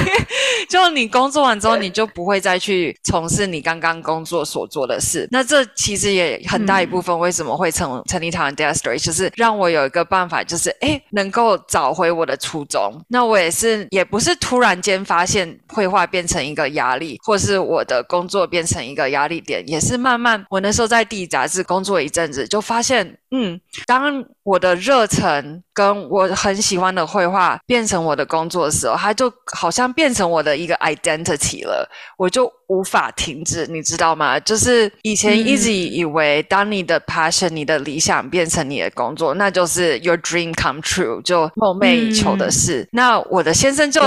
[0.66, 1.49] 就你工作。
[1.58, 5.26] 之后你就不会再去从事你刚刚工作所做的事。
[5.30, 12.92] 那这其实也很大一部分为什么会成成立台湾 Data Story，就是让我有一个办法，就是哎能够找回我的初衷。
[13.08, 32.50] 那我也是也不是突然间发现绘画变成一个压力，或是我的工作变成一个压力点，也是慢慢我那时候在地杂志工作一阵子，就发现嗯，当我的热忱跟我很喜欢的绘画变成我的工作的时候，它就好像变成我的一个 identity 了，我就。
[32.70, 34.38] 无法停止，你知道吗？
[34.38, 42.88] 就是以前一直以为，当你的 passion、你的理想变成你的工作，那就是 your dream come true，就梦寐以求的事。
[42.92, 44.00] 那我的先生就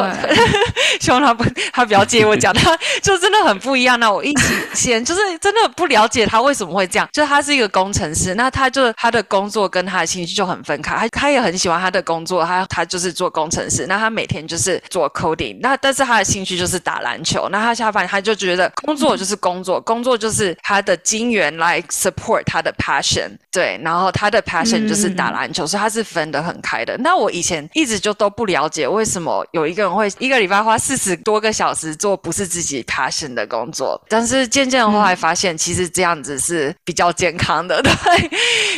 [1.01, 3.99] 希望他不，他不要介意我讲，他就真的很不一样。
[3.99, 10.95] 那我一起先就是真的不了解他为什么会这样，就他是一个工程师，那他就他的工作跟他的兴趣就很分开。
[10.95, 17.47] 他他也很喜欢他的工作，他他就是做工程师，那他每天就是做 coding，那但是他的兴趣就是打篮球。
[17.49, 18.71] 那他下班他就觉得。
[18.83, 26.97] 工作就是工作，工作就是他的金源来 support 他的 passion，对，然后他的 passion 就是打篮球，所以他是分得很开的。
[26.97, 34.01] 那我以前一直就都不了解，为什么有一个人会一个礼拜花四十多个小时做不是自己 passion 的工作？
[34.09, 37.91] 但是渐渐后来发现，其实这样子是比较健康的， 对，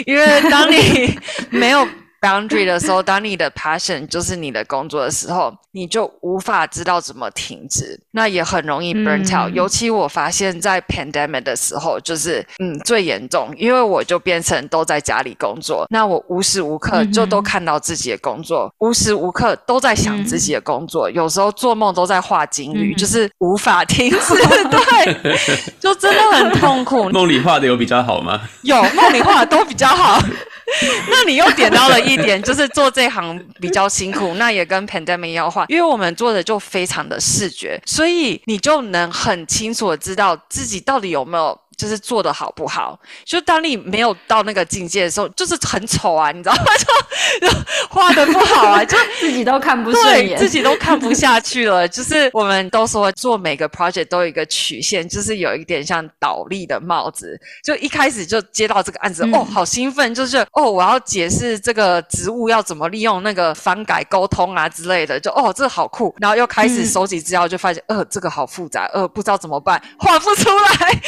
[0.06, 1.18] 因为当你
[1.50, 1.88] 没有。
[2.22, 9.54] boundary 的时候，当你的 passion 就是你的工作的时候，你就无法知道怎么停止，那也很容易 burn out。
[9.54, 25.38] 尤其我发现，在 pandemic 的时候，就是嗯最严重，因为我就变成都在家里工作，那我无时无刻就都看到自己的工作，无时无刻都在想自己的工作，有时候做梦都在画金鱼，就是无法停止，对，
[25.80, 27.08] 就真的很痛苦。
[27.10, 28.42] 梦里画的有比较好吗？
[28.64, 30.20] 有，梦里画的都比较好。
[31.10, 41.60] 那你又点到了一点，就是做这行比较辛苦， 那也跟 pandemic 要换，因为我们做的就非常的视觉，所以你就能很清楚的知道自己到底有没有。
[41.78, 43.00] 就是做的好不好？
[43.24, 46.64] 就当你没有到那个境界的时候，就是很丑啊，你知道吗？
[47.42, 47.48] 就
[47.90, 51.88] 画的不好啊，就自己都看不顺眼，自己都看不 下去了。
[51.88, 57.40] 就是我们都说做每个 project 都有一个曲线，就是有一点像倒立的帽子。
[57.64, 66.14] 就一开始就接到这个案子，哦，好兴奋，就是哦，我要解释这个植物要怎么利用那个翻改沟通啊之类的，就哦，这个好酷。
[66.20, 71.02] 然后又开始收集资料，就发现呃，这个好复杂，呃，不知道怎么办，画不出来。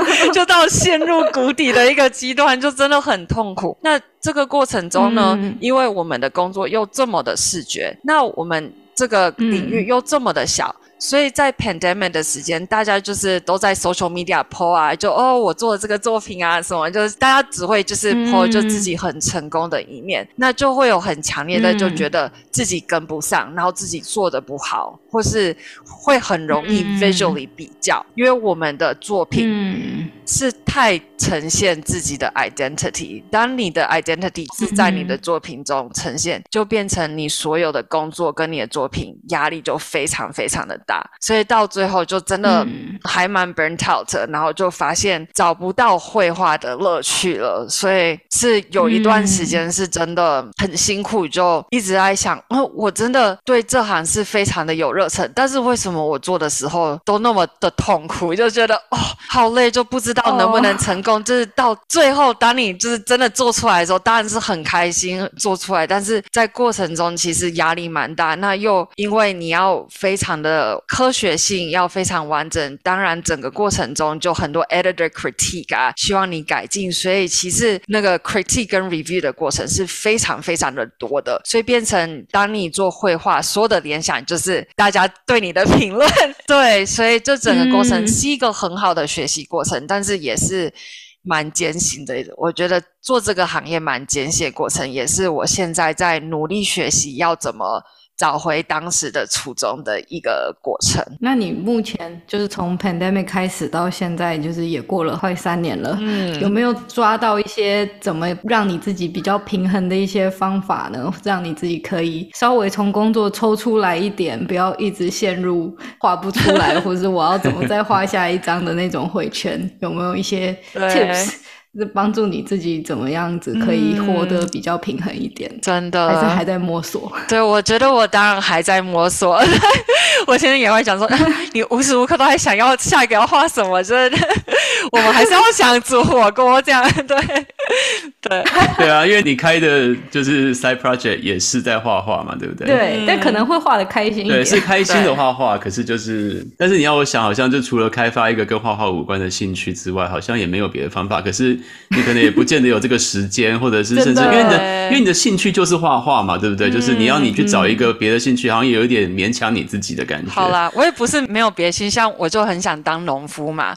[0.33, 3.77] 就到陷入谷底的一个阶段，就真的很痛苦。
[3.81, 10.75] 那这个过程中呢，因为我们的工作又这么的视觉，那我们这个领域又这么的小。
[11.03, 30.07] 所以在 pandemic 的时间，大家就是都在 social media po 啊，就哦，我做的这个作品啊，什么，就是大家只会就是 po 就自己很成功的一面，那就会有很强烈的就觉得自己跟不上，然后自己做的不好，或是会很容易 visually 比较，因为我们的作品。
[30.31, 33.21] 是太呈现自己的 identity。
[33.29, 42.65] 当你的 identity 是在你的作品中呈现，就变成你所有的工作跟你的作品压力就非常非常的大，所以到最后就真的
[43.03, 58.97] 还蛮 burnt out，然后就发现找不到绘画的乐趣了，所以是有一段时间是真的很辛苦，就一直在想，哦我真的对这行是非常的有热忱，但是为什么我做的时候都那么的痛苦，就觉得哦
[59.29, 61.23] 好累，就不知道能不能成功。
[61.25, 68.35] 就是到最后，当你就是真的做出来的时候，当然是很开心做出来，但是在过程中其实压力蛮大。
[68.35, 86.09] 那又因为你要非常的科学性，要非常完整，当然整个过程中就很多 editor critique 啊，希望你改进，所以其实那个 critique 跟 review 的过程是非常非常的多的，所以变成当你做绘画，所有的联想就是大家对你的评论，
[86.47, 90.73] 对，所以这整个过程是一个很好的学习过程，但但是也是
[91.21, 92.15] 蛮艰辛的。
[92.35, 97.83] 我觉得做这个行业蛮艰辛的过程，也是我现在在努力学习要怎么。
[98.21, 101.03] 找回当时的初衷的一个过程。
[101.19, 111.11] 那你目前就是从 pandemic 开始到现在，就是也过了快三年了，嗯，有没有抓到一些怎么让你自己比较平衡的一些方法呢？
[111.23, 119.67] 让你自己可以稍微从工作抽出来一点，不要一直陷入画不出来， 或者是我要怎么再画下一张的那种回圈？
[119.79, 121.37] 有没有一些 tips？
[121.77, 127.09] 是帮助你自己怎么样子可以活得比较平衡一点，真的还是还在摸索。
[127.29, 129.41] 对，我觉得我当然还在摸索。
[130.27, 131.09] 我现在也会讲说，
[131.53, 134.11] 你无时无刻都还想要下一个要画什么，就是
[134.91, 136.83] 我们还是要想煮火锅这样。
[137.07, 137.17] 对，
[138.21, 138.43] 对，
[138.77, 142.67] 对啊，因为你开的就是 side project 也是在画画嘛，对不对？
[142.67, 144.43] 对，但可能会画的开心一点。
[144.43, 151.21] 对，是开心的画画，可是就是，但是你要我想，好像就除了开发一个跟画画无关的兴趣之外，好像也没有别的方法。
[151.21, 151.59] 可是。
[151.93, 156.71] 你可能也不见得有这个时间，或者是 甚至因为你的因为你的兴趣就是画画嘛，对不对？
[156.71, 160.31] 就是你要你去找一个别的兴趣，好像也有一点勉强你自己的感觉。
[160.31, 163.75] 好啦，我也不是没有别的兴趣，像我就很想当农夫嘛。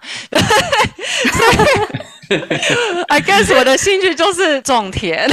[3.08, 5.28] I guess 我的兴趣就是种田，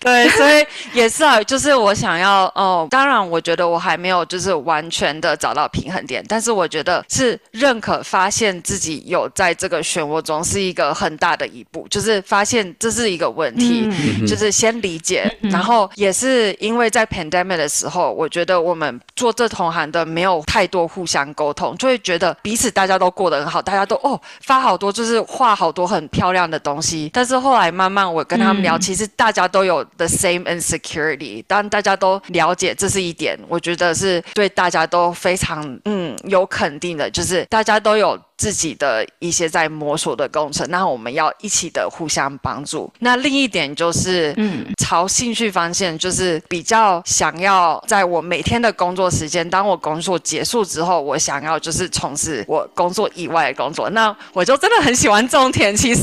[0.00, 2.86] 对 对，所以也是啊，就是我想要哦。
[2.90, 13.88] 当然，我觉得我还没有就是完全的找到平衡点，但是我觉得是认可发现自己有在这个漩涡中是一个很大的一步，就是发现这是一个问题，
[14.26, 25.87] 就是先理解，然后也是因为在 pandemic 的时候，我觉得我们做这同行的没有太多互相沟通，就会觉得彼此大家都过得很好，大家都哦发好多就是画好多。
[25.88, 38.16] 很漂亮的东西，但是后来慢慢我跟他们聊，其实大家都有 the same insecurity，当大家都了解这是一点，我觉得是对大家都非常嗯有肯定的，就是大家都有。
[38.38, 42.90] 自己的一些在摸索的工程，那我们要一起的互相帮助。
[43.00, 53.90] 那另一点就是，嗯，朝兴趣方向，就是比较想要在我每天的工作时间，当我工作结束之后，我想要就是从事我工作以外的工作。
[53.90, 56.02] 那我就真的很喜欢种田，其实，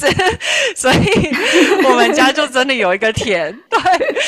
[0.75, 1.35] 所以
[1.85, 3.79] 我们家就真的有一个田，对，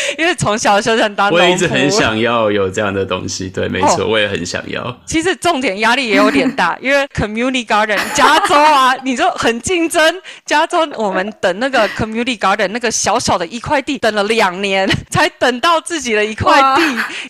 [0.17, 1.29] 因为从小就想当。
[1.31, 4.95] 我一直很想要有这样的东西，对，没错，我也很想要。
[5.05, 7.97] 其实种田压力也有点大， 因为 community garden。
[8.13, 10.01] 加州啊，你就很竞争。
[10.45, 16.81] 加州，我们等那个 community garden 那个小小的一块地，等了两年才等到自己的一块地，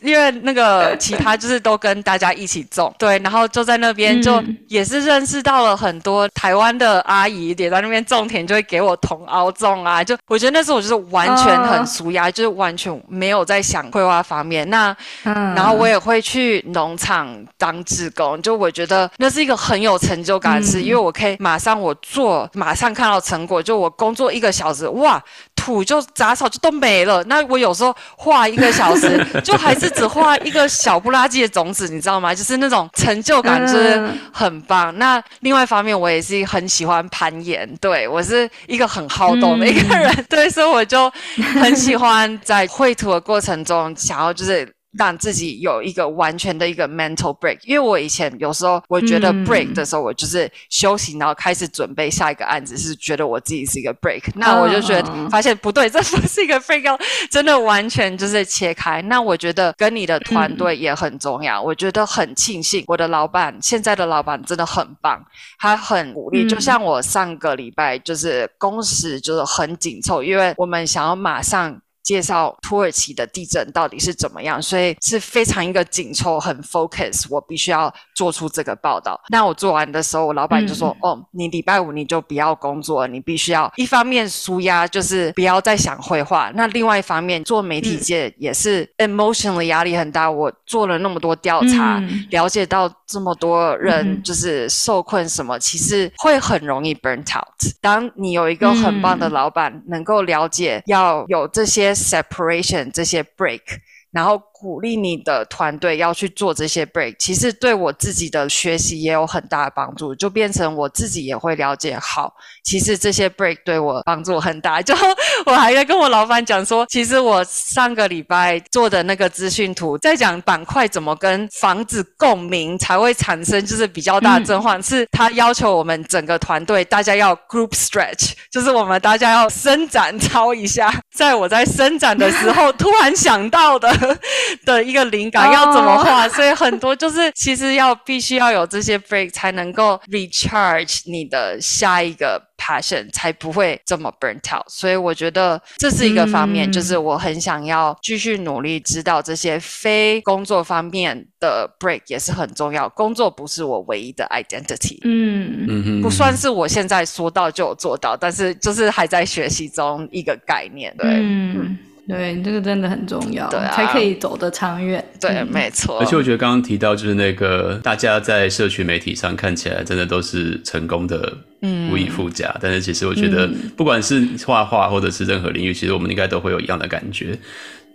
[0.01, 14.69] 因为那个其他就是都跟大家一起种，对，然后就在那边就也是认识到了很多台湾的阿姨，也在那边种田，就会给我同熬种啊，就我觉得那时候我就是完全很熟压，就是完全没有在想绘画方面。
[14.69, 20.57] 那然后我也会去农场当志工，就我觉得那是一个很有成就感。
[20.57, 23.61] 的事因为我可以马上我做，马上看到成果。
[23.61, 25.23] 就我工作一个小时，哇，
[25.67, 27.21] 土就杂草就都没了。
[27.25, 32.33] 那我有时候画一个小时， 就还是只画一个小不拉几的种子，你知道吗？
[32.33, 34.97] 就是那种成就感，就是很棒。
[34.97, 41.11] 那另外一方面，我也是很喜欢攀岩，对我是一个很好动的一个人，对，所以我就
[41.59, 44.76] 很喜欢在绘图的过程中，想要就是。
[44.97, 54.23] 让自己有一个完全的一个 mental break，因为我以前有时候我觉得 break 的时候，我就是休息，然后开始准备下一个案子，是觉得我自己是一个 break。
[54.35, 56.97] 那我就觉得发现不对，这不是一个 break，要
[57.29, 59.01] 真的完全就是切开。
[59.03, 61.61] 那我觉得跟你的团队也很重要。
[61.61, 65.23] 我觉得很庆幸，我的老板现在的老板真的很棒，
[65.59, 66.47] 他很鼓励。
[66.49, 71.79] 就像我上个礼拜就是工时就是很紧凑，因为我们想要马上。
[72.07, 79.19] 介绍土耳其的地震到底是怎么样，所以是非常一个紧凑、很 focus，我必须要做出这个报道。
[79.29, 86.51] 那我做完的时候，我老板就说：“哦，你礼拜五你就不要工作，你必须要一方面舒压，就是不要再想绘画。
[86.55, 90.31] 那另外一方面，做媒体界也是 emotionally 压力很大。
[90.31, 92.01] 我做了那么多调查，
[92.31, 97.71] 了解到这么多人就是受困什么，其实会很容易 burn out。
[97.79, 103.61] 当你有一个很棒的老板，能够了解要有这些 separation，这些 break。”
[104.09, 112.33] 然后鼓励你的团队要去做这些 break，其实对我自己的学习也有很大的帮助，就变成我自己也会了解好，
[112.63, 114.81] 其实这些 break 对我帮助很大。
[114.81, 114.95] 就
[115.45, 130.93] 我还在跟我老板讲说，其实我上个礼拜做的那个资讯图，在讲板块怎么跟房子共鸣才会产生就是比较大的震撼，是他要求我们整个团队大家要 group stretch，就是我们大家要伸展操一下。
[131.15, 134.17] 在我在伸展的时候， 突然想到的。
[134.65, 144.63] 的一个灵感要怎么画，所以很多就是其实要必须要有这些 break 才能够 recharge 你的下一个 passion，才不会这么 burn out。
[144.67, 152.89] 所以我觉得这是一个方面，就是我很想要继续努力，知道这些非工作方面的 break 也是很重要。
[152.89, 161.09] 工作不是我唯一的 identity，嗯嗯不算是我现在说到就有做到，但是就是还在学习中一个概念，对。
[161.19, 161.77] 嗯
[162.07, 165.03] 对，这个真的很重要，对，才可以走得长远。
[165.19, 165.99] 对，没错。
[165.99, 172.55] 而且我觉得刚刚提到，就是那个大家在社群媒体上看起来真的都是成功的，嗯，无以复加。
[172.61, 177.37] 但是其实我觉得，不管是画画或者是任何领域，其实我们应该都会有一样的感觉。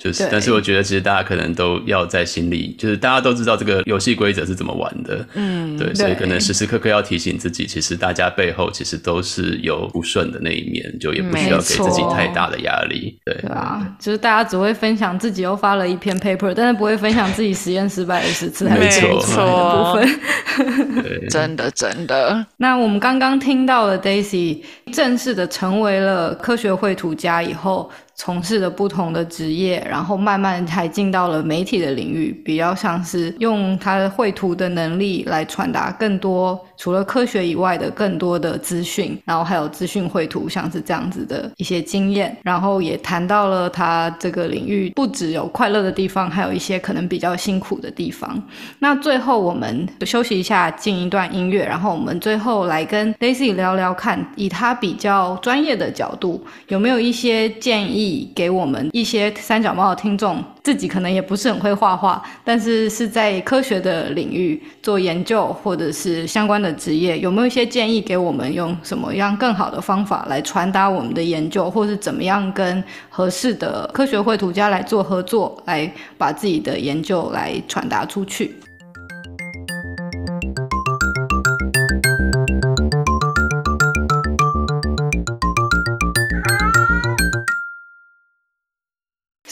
[0.03, 22.45] 就是，但是我觉得其实大家可能都要在心里，就是大家都知道这个游戏规则是怎么玩的，嗯，对，所以可能时时刻刻要提醒自己，其实大家背后其实都是有不顺的那一面，就也不需要给自己太大的压力，对，对啊，就是大家只会分享自己又发了一篇 paper，但是不会分享自己实验失败的十次，没错，部分， 真的真的。
[22.57, 24.63] 那我们刚刚听到了 Daisy
[24.93, 27.89] 正式的成为了科学绘图家以后。
[28.15, 48.43] 从事的不同的职业，然后慢慢才进到了媒体的领域，比较像是用他的绘图的能力来传达更多除了科学以外的更多的资讯，然后还有资讯绘图，像是这样子的一些经验，然后也谈到了他这个领域不只有快乐的地方，还有一些可能比较辛苦的地方。
[48.81, 58.33] 那最后我们休息一下，进一段音乐，然后我们最后来跟 Daisy 聊聊看，以他比较专业的角度，有没有一些建议。
[58.35, 78.55] 给我们一些三角猫的听众，自己可能也不是很会画画，但是是在科学的领域做研究或者是相关的职业，有没有一些建议给我们，用什么样更好的方法来传达我们的研究，或是怎么样跟合适的科学绘图家来做合作，来把自己的研究来传达出去？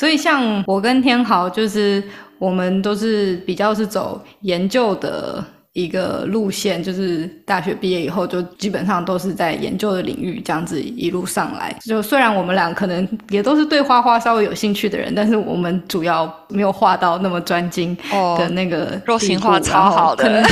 [0.01, 2.03] 所以，像我跟天豪，就是
[2.39, 5.45] 我们都是比较是走研究的
[5.75, 11.77] 一个路线，就是大学毕业以后，就基本上都是在研究的领域这样子一路上来。
[11.83, 17.95] 就虽然我们俩可能也都是对画画稍微有兴趣的人，但是我们主要没有画到那么专精
[18.39, 20.43] 的那个肉形画超好的，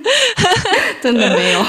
[1.00, 1.64] 真的没有，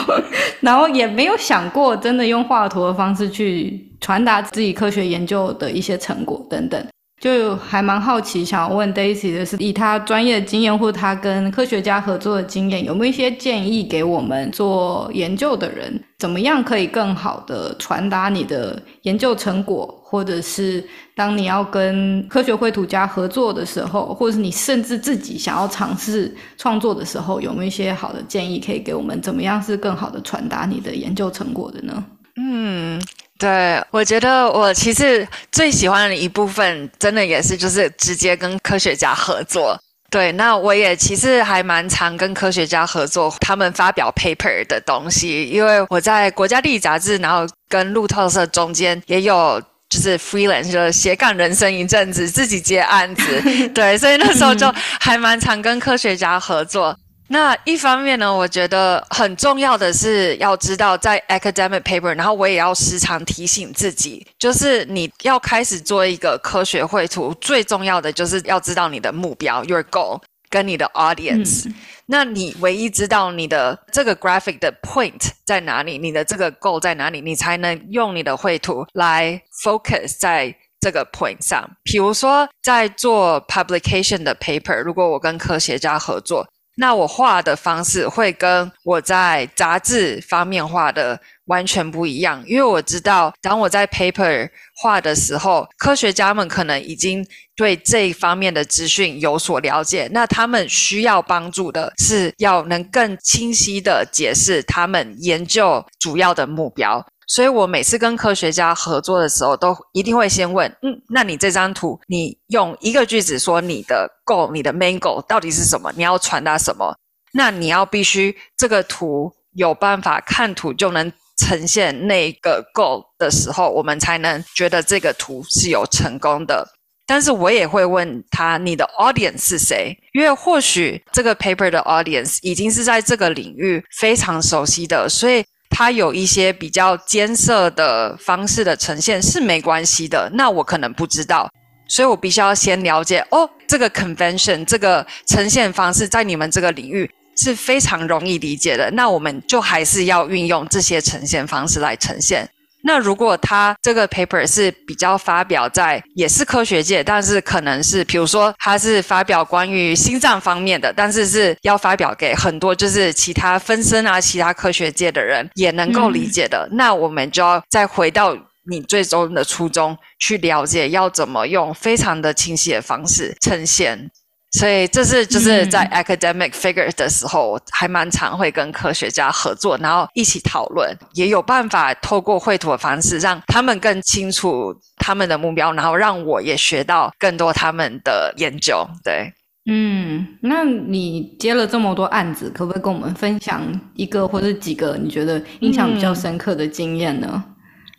[0.60, 6.86] 然后也没有想过真的用画图的方式去传达自己科学研究的一些成果等等。
[7.20, 20.84] 就还蛮好奇，想要问 Daisy 的是，以他专业的经验或他跟科学家合作的经验，有没有一些建议给我们做研究的人，怎么样可以更好的传达你的研究成果，或者是
[21.16, 29.20] 当你要跟科学绘图家合作的时候，或者是你甚至自己想要尝试创作的时候，有没有一些好的建议可以给我们？
[29.24, 32.06] 怎么样是更好的传达你的研究成果的呢？
[32.36, 33.02] 嗯。
[33.38, 39.80] 对，我觉得我其实最喜欢的一部分，真的也是就是直接跟科学家合作。
[40.10, 53.42] 对，那我也其实还蛮常跟科学家合作，他们发表 paper 的东西，因为我在国家地理杂志，然后跟路透社中间也有就是 freelance 就斜杠人生一阵子，自己接案子。
[53.76, 56.98] 对，所以那时候就还蛮常跟科学家合作。
[57.30, 71.70] 那一方面呢，我觉得很重要的是要知道，在 academic paper，然后我也要时常提醒自己，就是你要开始做一个科学绘图，最重要的就是要知道你的目标 your goal 跟你的 audience。
[72.06, 81.70] 那你唯一知道你的这个 graphic 的 point 在哪里，你的这个 goal 在哪里，你才能用你的绘图来 focus 在这个 point 上。
[81.84, 86.48] 比如说，在做 publication 的 paper，如果我跟科学家合作。
[86.78, 97.26] 那我画的方式会跟我在杂志方面画的完全不一样，因为我知道，当我在 paper 画的时候，科学家们可能已经
[97.56, 107.04] 对这一方面的资讯有所了解，那他们需要帮助的是要能更清晰的解释他们研究主要的目标。
[107.28, 115.92] 所以我每次跟科学家合作的时候，都一定会先问，嗯，那你这张图，你用一个句子说你的 goal，你的 main goal 到底是什么？
[115.98, 116.96] 你要传达什么？
[117.34, 126.66] 那你要必须这个图有办法看图就能呈现那个 goal 的时候，我们才能觉得这个图是有成功的。
[127.06, 129.98] 但是我也会问他，你的 audience 是谁？
[130.14, 135.44] 因为或许这个 paper 的 audience 已经是在这个领域非常熟悉的，所以。
[135.78, 141.48] 它有一些比较艰涩的方式的呈现是没关系的，那我可能不知道，
[141.88, 152.50] 所以我必须要先了解哦，这个 convention 这个呈现方式在你们这个领域是非常容易理解的，那我们就还是要运用这些呈现方式来呈现。
[152.88, 168.34] 那如果他这个 paper 是比较发表在也是科学界，但是可能是比如说他是发表关于心脏方面的，但是是要发表给很多就是其他分身啊、其他科学界的人也能够理解的，那我们就要再回到
[168.70, 174.10] 你最终的初衷去了解，要怎么用非常的清晰的方式呈现。
[174.52, 188.88] 所以这是就是在 academic figure 的时候，还蛮常会跟科学家合作，然后一起讨论，也有办法透过绘图的方式，让他们更清楚他们的目标，然后让我也学到更多他们的研究。
[189.04, 189.32] 对，
[189.70, 193.62] 嗯，那你接了这么多案子，可不可以跟我们分享
[193.96, 197.44] 一个或者几个你觉得印象比较深刻的经验呢？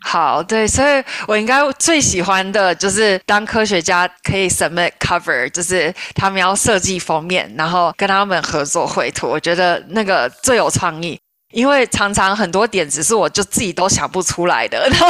[0.01, 11.19] 好，对，所以我应该最喜欢的就是当科学家可以 submit cover，就是他们要设计封面，然后跟他们合作绘图，我觉得那个最有创意。
[11.53, 15.07] 因为常常很多点子是我就自己都想不出来的， 然后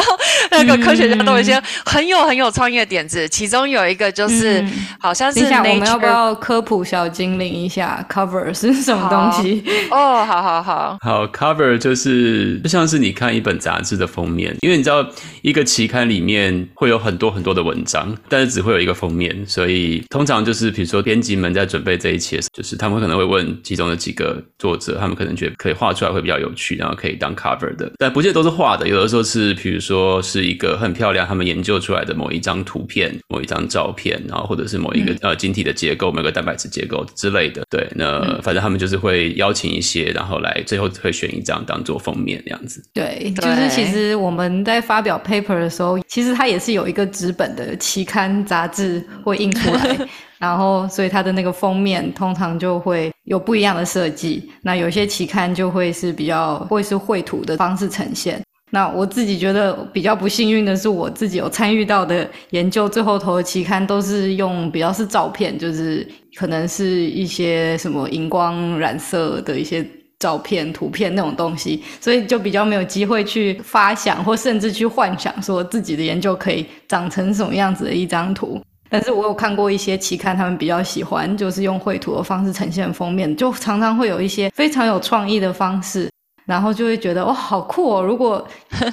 [0.52, 4.66] 那个科学家都有一些很有很有创意的点子，其中有一个就是
[5.00, 5.40] 好像是。
[5.50, 9.64] 我们要不要科普小精灵一下？Cover 是什么东西？
[9.92, 10.98] 哦，好好好。
[11.02, 15.06] 好，Cover 就是就像是你看一本杂志的封面，因为你知道
[15.42, 26.29] 一个期刊里面会有很多很多的文章，但是只会有一个封面，所以通常就是比如说编辑们在准备这一期，就是他们可能会问其中的几个作者，他们可能觉得可以画出来会比。
[26.30, 28.88] 比较有趣，然后可以当 cover 的，但不见得都是画的。
[28.88, 37.64] 有的时候是，比如说是一个很漂亮，他们研究出来的某一张图片、某一张照片，然后或者是某一个呃晶体的结构、某个蛋白质结构之类的。
[37.68, 42.80] 对，那反正他们就是会邀请一些，然后来最后会选一张当做封面这样子。
[42.94, 49.98] 对，就是其实我们在发表 paper 的时候，其实它也是有一个纸本的期刊杂志会印出来。
[50.40, 54.52] 然后，所以它的那个封面通常就会有不一样的设计。
[54.64, 58.42] 那有些期刊就会是比较会是绘图的方式呈现。
[58.72, 69.84] 那我自己觉得比较不幸运的是，我自己有参与到的研究，最后投的期刊都是用比较是照片，就是可能是一些什么荧光染色的一些
[70.20, 78.62] 照片、图片那种东西，所以就比较没有机会去发想或甚至去幻想说自己的研究可以长成什么样子的一张图。
[78.90, 86.10] 但是我有看过一些期刊，他们比较喜欢就是用绘图的方式呈现封面，就常常会有一些非常有创意的方式，
[86.46, 88.02] 然后就会觉得哇，好酷哦！
[88.02, 88.46] 如果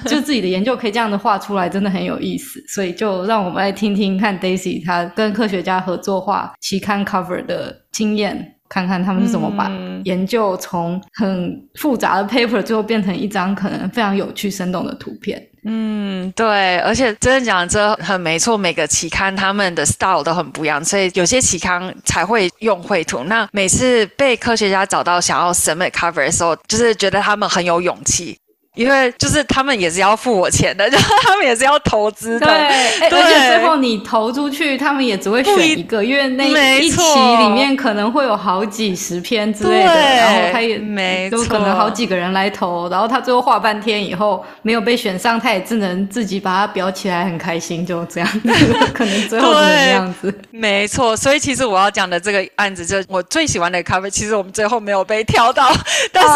[0.05, 2.63] 就自己的研究可以这样的画出来，真的很有意思。
[2.67, 9.71] 所以就让我们来听听看 Daisy 他跟科学家合作画期刊 cover 的经验，看看他们是怎么把
[10.03, 15.41] 研究从很复杂的 paper 最后变成一张可能非常有趣、生动的图片。
[15.69, 23.25] 嗯，对，而且真的讲这很没错，每个期刊他们的 style 都很不一样，所以有些期刊才会用绘图。
[23.25, 28.39] 那每次被科学家找到想要审美 cover 的时候，就是觉得他们很有勇气。
[28.77, 32.45] 因为就是他们也是要付我钱的，就 他们也是要投资的。
[32.45, 36.45] 对，而且最后你投出去，他们也只会选一个，因为那
[36.79, 36.97] 一期
[37.39, 48.49] 里面可能会有好几十篇之类的，然后他也没都可能好几个人来投，然后他最后画半天以后没有被选上，他也只能自己把它裱起来，很开心，就这样子，
[48.93, 50.31] 可能最后是这样子。
[50.51, 55.71] 没错，所以其实我要讲的这个案子，就我最喜欢的咖啡，其实我们最后没有被挑到，
[56.13, 56.29] 但是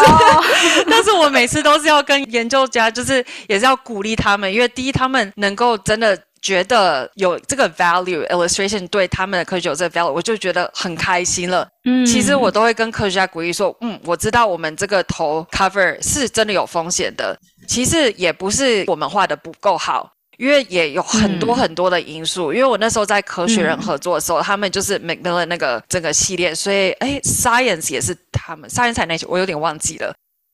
[0.90, 2.20] 但是我每次都是要跟。
[2.32, 11.68] 研究家就是也是要鼓励他们，因为第一，他们能够真的觉得有这个 value illustration 对他们的科学有这个 value，我就觉得很开心了。
[11.84, 17.38] 嗯，其实我都会跟科学家鼓励说，嗯，我知道我们这个头 cover 是真的有风险的，
[17.68, 20.10] 其实也不是我们画的不够好。
[20.38, 22.52] 因为也有很多很多的因素。
[22.52, 30.12] 因为我那时候在科学人合作的时候，他们就是 Macmillan 那个整个系列，所以哎，Science 也是他们，Science 那些我有点忘记了。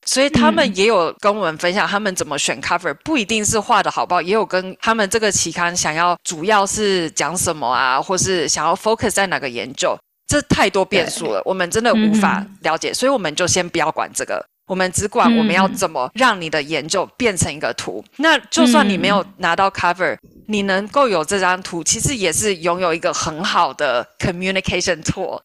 [0.09, 9.95] 所以他们也有跟我们分享他们怎么选 cover，不一定是画的好不好，也有跟他们这个期刊想要主要是讲什么啊，或是想要 focus 在哪个研究，
[10.25, 18.03] 这太多变数了，我们真的无法了解，所以我们就先不要管这个，我们只管我们要怎么让你的研究变成一个图。
[18.17, 20.17] 那就算你没有拿到 cover，
[20.47, 25.39] 你能够有这张图，其实也是拥有一个很好的 communication tool。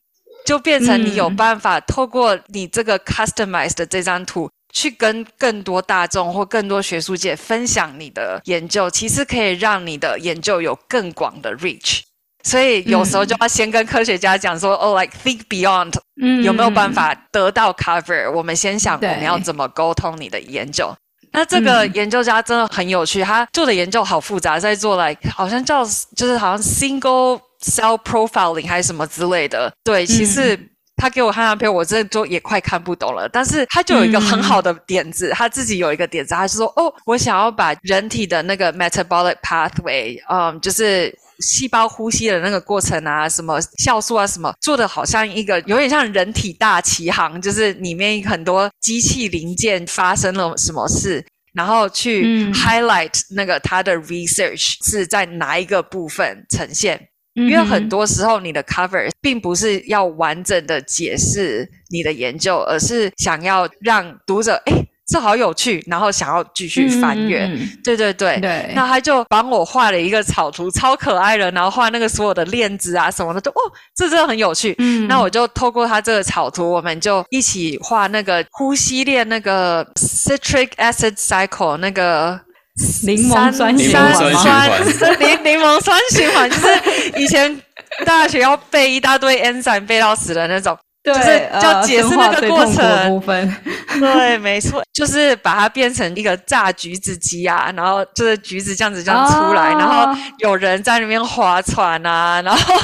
[0.46, 12.00] 就变成你有办法透过你这个 customized 的这张图，去跟更多大众或更多学术界分享你的研究，其实可以让你的研究有更广的 reach。
[12.42, 18.30] 所以有时候就要先跟科学家讲说，哦，like think beyond，嗯有没有办法得到 cover？
[18.30, 20.94] 我们先想我们要怎么沟通你的研究。
[21.32, 25.82] 那这个研究家真的很有趣，他做的研究好复杂，在做来好像叫
[26.14, 27.40] 就是好像 single。
[27.64, 30.54] cell profiling 还是什么之类的，对，其实
[30.96, 33.28] 他给我看那片，我真的都也快看不懂了。
[33.28, 57.08] 但是他就有一个很好的点子，他自己有一个点子，他是说，哦，我想要把人体的那个 metabolic pathway，嗯，就是细胞呼吸的那个过程啊，什么酵素啊，什么做的好像一个有点像人体大奇航，就是里面很多机器零件发生了什么事，然后去 highlight 那个他的 research 是在哪一个部分呈现。
[57.34, 64.72] 因为很多时候，你的 cover 并不是要完整的解释你的研究，而是想要让读者哎，
[65.06, 67.50] 这好有趣，然后想要继续翻阅。
[67.82, 68.72] 对对对，对。
[68.74, 73.60] 那他就帮我画了一个草图，超可爱的，然后画那个所有的链子啊什么的，就哦，
[73.96, 74.74] 这真的很有趣。
[74.78, 75.08] 嗯。
[75.08, 82.40] 那我就透过他这个草图，我们就一起画那个呼吸链，那个 citric acid cycle 那个。
[83.06, 84.80] 柠檬酸循环，
[85.20, 87.62] 柠柠檬酸循环就是以前
[88.04, 93.56] 大学要背一大堆 enzyme 背到死的那种，就是要解释那个过程部分。
[94.00, 102.74] 对，没错，就是把它变成一个榨橘子机啊，然后就是橘子这样子这样出来，然后有人在那边划船啊，然后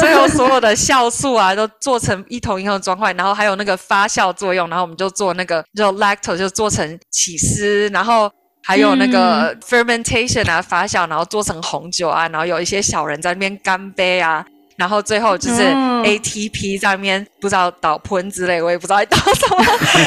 [0.00, 8.30] 最后所有的酵素啊都做成一桶一桶装块，然后还有那个发酵作用，然后我们就做那个就 lactose 就做成起司，然后。
[8.64, 14.46] 还有那个 fermentation 啊，发酵，然后做成红酒啊，然后有一些小人在那边干杯啊。
[14.82, 19.64] 然后最后就是 ATP 上面不知道导喷之类，我也不知道在导什么，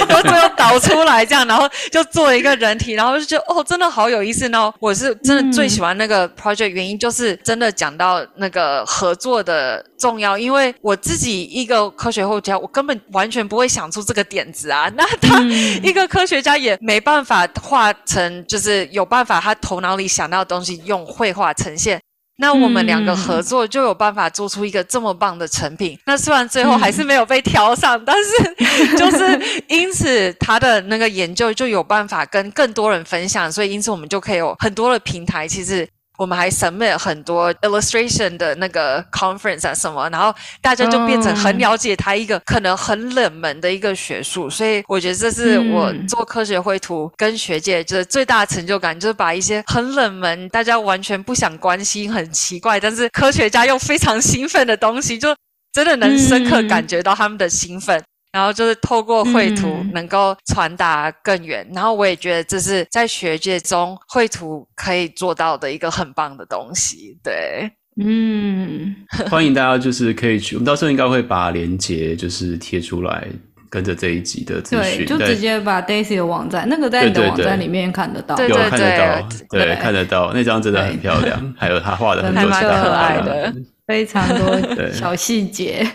[0.10, 4.70] 然后最后导出来这样，然后就做了一个人体，然后就觉得哦，真的好有意思呢。
[4.82, 14.92] 我是真的最喜欢那个 project，原因就是真的讲到那个合作的重要，因为我自己一个科学后家，我根本完全不会想出这个点子啊。
[14.98, 15.42] 那他
[15.82, 21.98] 一个科学家也没办法画成，就是有办法他头脑里想到的东西用绘画呈现。
[22.38, 25.98] 那我们两个合作就有办法做出一个这么棒的成品。
[26.06, 35.48] 那虽然最后还是没有被挑上，但是就是因此他的那个研究就有办法跟更多人分享，所以因此我们就可以有很多的平台。
[35.48, 35.88] 其实。
[36.18, 55.36] 我们还 submit 很多 illustration 的那个 conference 啊什么，然后大家就变成很了解他一个可能很冷门的一个学术，所以我觉得这是我做科学绘图跟学界就是最大的成就感，就是把一些很冷门、大家完全不想关心、很奇怪，但是科学家又非常兴奋的东西，就
[55.74, 58.02] 真的能深刻感觉到他们的兴奋。
[58.36, 67.18] 然后就是透过绘图能够传达更远，然后我也觉得这是在学界中绘图可以做到的一个很棒的东西。
[67.24, 67.72] 对，
[68.04, 68.94] 嗯，
[69.32, 73.26] 欢迎大家就是可以去，我们到时候应该会把链接就是贴出来，
[73.70, 83.56] 跟着这一集的资讯，就直接把 Daisy 的网站，那个在你的网站里面看得到，有看得到，对，看得到那张真的很漂亮，还有他画的很多可爱的，
[83.88, 85.88] 非常多小细节。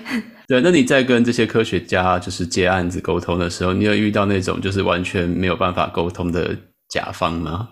[0.50, 6.56] 对，那你在跟这些科学家就是接案子沟通的时候，你有遇到那种就是完全没有办法沟通的
[6.88, 7.68] 甲方吗？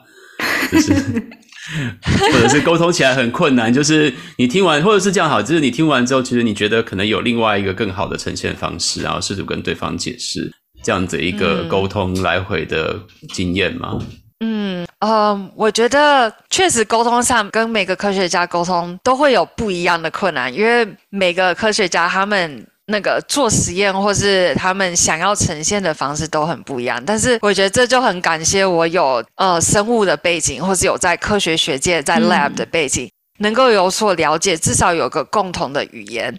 [0.70, 0.92] 就是，
[2.32, 10.48] 或者是沟通起来很困难，就是你听完，或者是这样好，就是你听完之后，其实你觉得可能有另外一个更好的呈现方式，然后试图跟对方解释
[10.84, 12.96] 这样子一个沟通来回的
[13.34, 13.98] 经验吗？
[14.38, 27.00] 嗯，呃，我觉得确实沟通上跟每个科学家沟通都会有不一样的困难，因为每个科学家他们那个做实验或是他们想要呈现的方式都很不一样。
[27.06, 33.08] 但是我觉得这就很感谢我有呃生物的背景，或是有在科学学界在 lab 的背景，
[33.38, 36.36] 能够有所了解，至少有个共同的语言。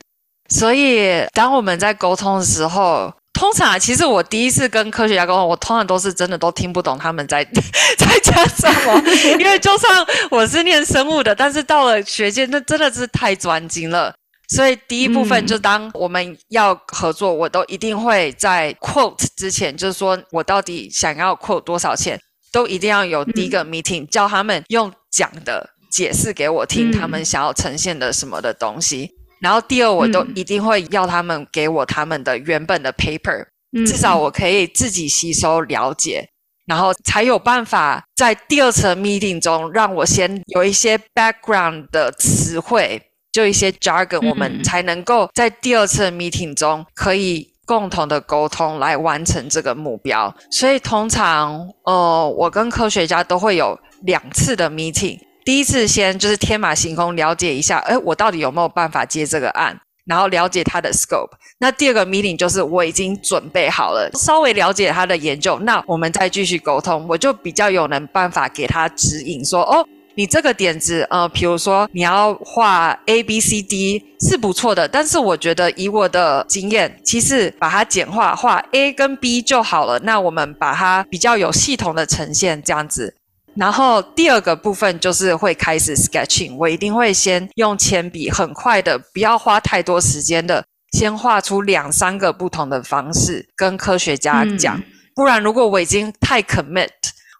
[0.49, 3.13] 所以当我们在沟通的时候。
[3.33, 7.43] 通常其实我第一次跟科学家沟通，我通常都是真的都听不懂他们在
[7.97, 9.01] 在讲什么，
[9.39, 14.13] 因为就算我是念生物的，但是到了学界，那真的是太专精了。
[14.49, 22.19] 所以第一部分就当我们要合作，我都一定会在 quote 之前，就是说我到底想要 quote 多少钱，
[22.51, 29.11] 都一定要有第一个 meeting，叫他们用讲的解释给我听，他们想要呈现的什么的东西。
[29.39, 33.45] 然后第二，我都一定会要他们给我他们的原本的 paper，
[33.85, 36.29] 至少我可以自己吸收了解，
[36.65, 43.01] 然后才有办法在第二次 meeting 中让我先有一些 background 的词汇。
[43.31, 50.35] 就一些 jargon，我们才能够在第二次 meeting 中可以共同的沟通来完成这个目标。
[50.49, 55.19] 所以通常，呃，我跟科学家都会有两次的 meeting。
[55.43, 61.31] 第一次先就是天马行空了解一下，哎，我到底有没有办法接这个案，然后了解他的 scope。
[61.59, 69.85] 那第二个 meeting 就是我已经准备好了，稍微了解他的研究，那我们再继续沟通，我就比较有能办法给他指引，说哦。
[70.15, 79.97] 你这个点子，呃，比如说你要画 A B C D 是不错的，但是我觉得以我的经验，其实把它简化，画 A 跟 B 就好了。
[79.99, 83.15] 那我们把它比较有系统的呈现这样子。
[83.55, 94.81] 然后第二个部分就是会开始 sketching，我一定会先用铅笔，很快的，不要花太多时间的，先画出两三个不同的方式跟科学家讲，
[95.15, 96.89] 不然如果我已经太 commit。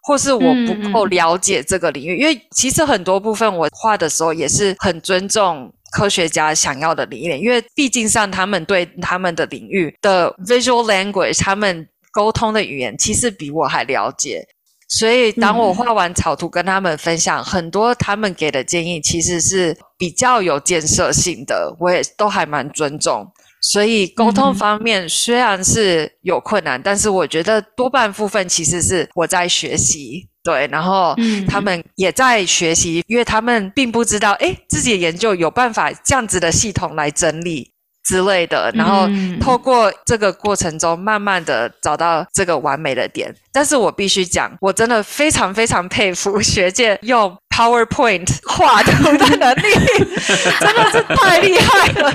[0.02, 14.42] 或是我不够了解这个领域，因为其实很多部分我画的时候也是很尊重科学家想要的理念，因为毕竟上他们对他们的领域的 visual language，他们沟通的语言其实比我还了解，
[14.90, 23.24] 所以当我画完草图跟他们分享，很多他们给的建议其实是比较有建设性的，我也都还蛮尊重。
[23.62, 31.14] 所以沟通方面虽然是有困难，但是我觉得多半部分其实是我在学习，对，然后
[31.46, 37.70] 他们也在学习，因为他们并不知道，哎，自己的研究有办法这样子的系统来整理。
[38.04, 39.08] 之类的，然后
[39.40, 43.34] 透过这个过程中，慢慢的找到这个完美的点。
[43.52, 49.62] 但是我必须讲，我真的非常非常佩服 学界用 PowerPoint 画图的能力，
[50.60, 52.12] 真的是太厉害了。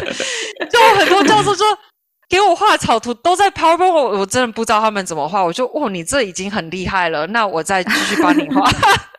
[0.70, 1.66] 就很多教授说，
[2.28, 5.44] 给我画草图都在 PowerPoint，我我真的不知道他们怎么画。
[5.44, 8.70] 我就哦，你这已经很厉害了，那我再继续帮你画。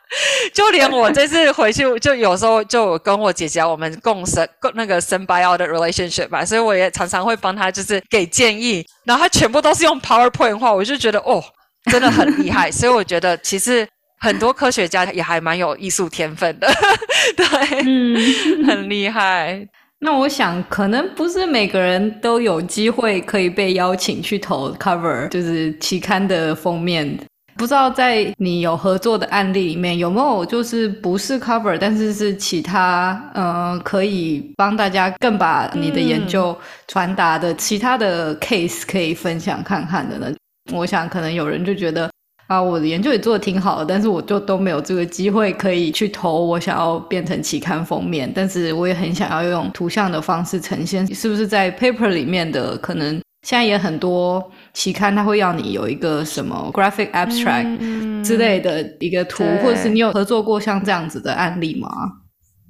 [0.53, 11.43] 就连我这次回去，就有时候就跟我姐姐我们共生共那个生 bio 的 relationship 吧，所以我也常常会帮她，就是给建议，然后她全部都是用 PowerPoint 画，我就觉得哦，
[11.91, 12.71] 真的很厉害。
[12.71, 13.87] 所以我觉得其实
[14.19, 16.67] 很多科学家也还蛮有艺术天分的，
[17.35, 17.45] 对，
[17.85, 19.67] 嗯，很厉害。
[19.99, 27.17] 那我想，可能不是每个人都有机会可以被邀请去投 cover，就是期刊的封面。
[27.57, 36.55] 不知道在你有合作的案例里面有没有就是不是 cover，但是是其他呃可以帮大家更把你的研究
[36.87, 40.31] 传达的其他的 case 可以分享看看的呢？
[40.71, 42.09] 我想可能有人就觉得
[42.47, 53.19] 啊，我的研究也做的挺好的，但是我就都没有这个机会可以去投我想要变成期刊封面，但是我也很想要用图像的方式呈现，是不是在 paper 里面的可能？
[53.43, 61.87] 现在也很多期刊，它会要你有一个什么 graphic abstract 之类的一个图，或者是你有合作过像这样子的案例吗？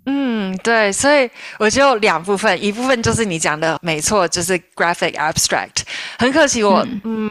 [0.06, 5.82] 嗯，对，所以我就两部分，一部分就是你讲的没错，就是 graphic abstract。
[6.20, 7.22] 很可惜我嗯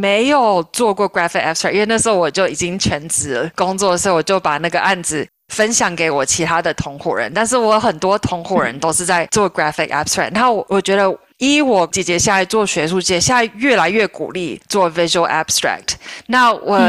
[0.00, 11.12] 没有做过 graphic abstract，因为那时候我就已经全职工作的时候，我就把那个案子分享给我其他的同伙人，但是我很多同伙人都是在做 graphic abstract，然后我我觉得。
[11.42, 15.94] 一，我姐姐现在做学术界，现在越来越鼓励做 visual abstract。
[16.28, 16.80] 那我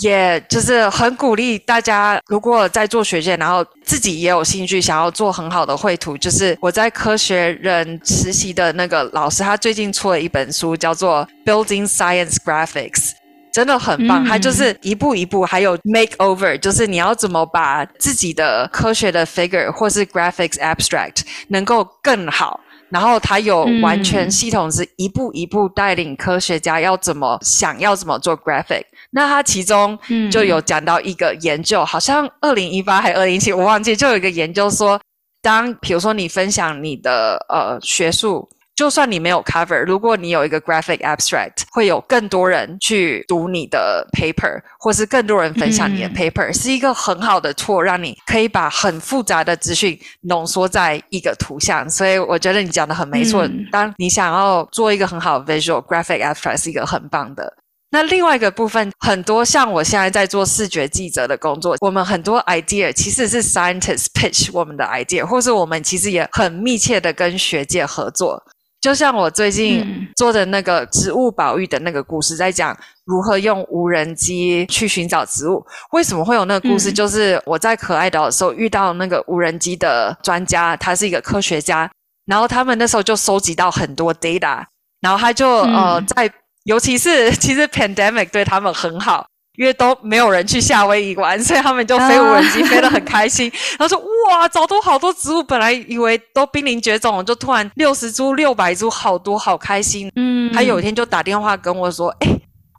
[0.00, 13.12] 也就是很鼓励大家，如果在做学界，然后自己也有兴趣想要做很好的绘图，就是我在科学人实习的那个老师，他最近出了一本书，叫做 Building Science Graphics，
[13.54, 14.22] 真的很棒。
[14.22, 22.60] 他就是一步一步，还有 make over，就是你要怎么把自己的科学的 figure 或是 graphics abstract 能够更好。
[22.92, 28.84] 然后他有完全系统，是一步一步带领科学家要怎么想要怎么做 graphic。
[29.10, 29.98] 那他其中
[30.30, 35.00] 就有讲到一个研究，好像二零一八还二零一七，我忘记，就有一个研究说，
[35.40, 38.48] 当比如说你分享你的呃学术。
[38.82, 51.88] 就算你没有 cover，如果你有一个 graphic abstract，会有更多人去读你的 paper，或是更多人分享你的 paper，、是一个很好的 tool，让你可以把很复杂的资讯浓缩在一个图像。
[51.88, 53.46] 所以我觉得你讲的很没错。
[53.46, 57.56] 嗯当你想要做一个很好的 visual graphic abstract，是一个很棒的。
[57.92, 68.42] 那另外一个部分，很多像我现在在做视觉记者的工作，我们很多 idea 其实是 scientists pitch 我们的 idea，或是我们其实也很密切的跟学界合作。
[68.82, 75.64] 就像我最近嗯做的那个植物保育的那个故事，在讲如何用无人机去寻找植物。
[75.92, 76.90] 为什么会有那个故事？
[76.90, 81.88] 嗯就是我在可爱岛的时候遇到那个无人机的专家，他是一个科学家，
[82.26, 84.64] 然后他们那时候就收集到很多 data，
[85.00, 86.28] 然后他就、呃嗯在，
[86.64, 89.24] 尤其是 其实 pandemic 对他们很好。
[89.56, 93.52] 因为都没有人去夏威夷玩，所以他们就飞无人机，飞得很开心。
[93.78, 100.10] 然后说哇，找到好多植物，本来以为都濒临绝种，就突然六十株、六百株，好多，好开心。
[100.16, 102.28] 嗯，他有一天就打电话跟我说：“哎、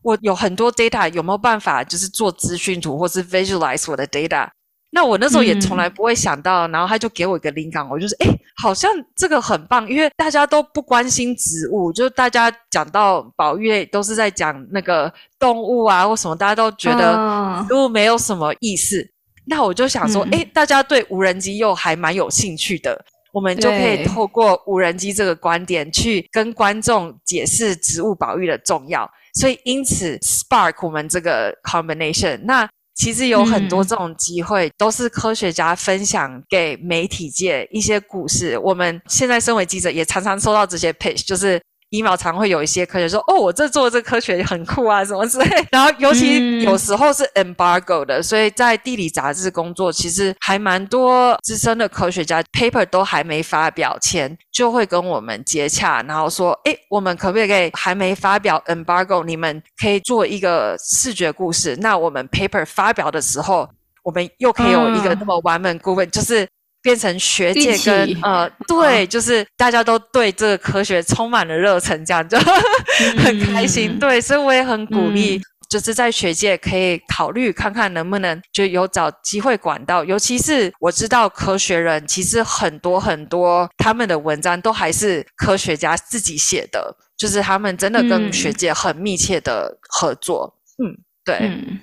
[0.01, 4.47] 我有很多 data，有没有办法就是做资讯图或是 visualize 我的 data？”
[4.95, 8.27] 那我那时候也从来不会想到，然后他就给我一个灵感，我就是哎、
[8.61, 19.03] 好像这个很棒，因为大家都不关心植物，就大家讲到保育类都是在讲那个动物啊或什么，大家都觉得嗯植物没有什么意思。
[19.45, 23.03] 那我就想说，嗯哎、大家对无人机又还蛮有兴趣的，
[23.33, 29.09] 我们就可以透过无人机这个观点去跟观众解释植物保育的重要。
[29.33, 38.57] 所以因此 spark 我们这个 combination，那其实有很多嗯这种机会，都是科学家分享给媒体界一些故事。
[38.59, 41.61] 我们现在身为记者，也常常收到这些 pitch，就是。
[41.93, 45.45] Email 常会有一些科学说，哦，我这做的这科学很酷啊，什么之类。
[45.71, 61.75] 然后尤其嗯有时候是 embargo 的，所以在地理杂志工作，其实还蛮多资深的科学家 paper 都还没发表前，就会跟我们接洽，然后说，诶，我们可不可以还没发表 embargo，你们可以做一个视觉故事？
[61.79, 63.69] 那我们 paper 发表的时候，
[64.03, 66.47] 我们又可以有一个嗯那么完美顾问，就是。
[66.83, 72.37] 变成学界跟呃， 对，就是大家都对这个科学充满了热忱，这样就
[73.17, 73.91] 很开心。
[73.93, 88.33] 嗯对，所以我也很鼓励嗯，就是在学界可以考虑看看能不能就有找机会管道，尤其是我知道科学人其实很多很多他们的文章都还是科学家自己写的，就是他们真的跟嗯。
[88.33, 90.53] 学界很密切的合作。
[90.83, 91.79] 嗯，对，嗯，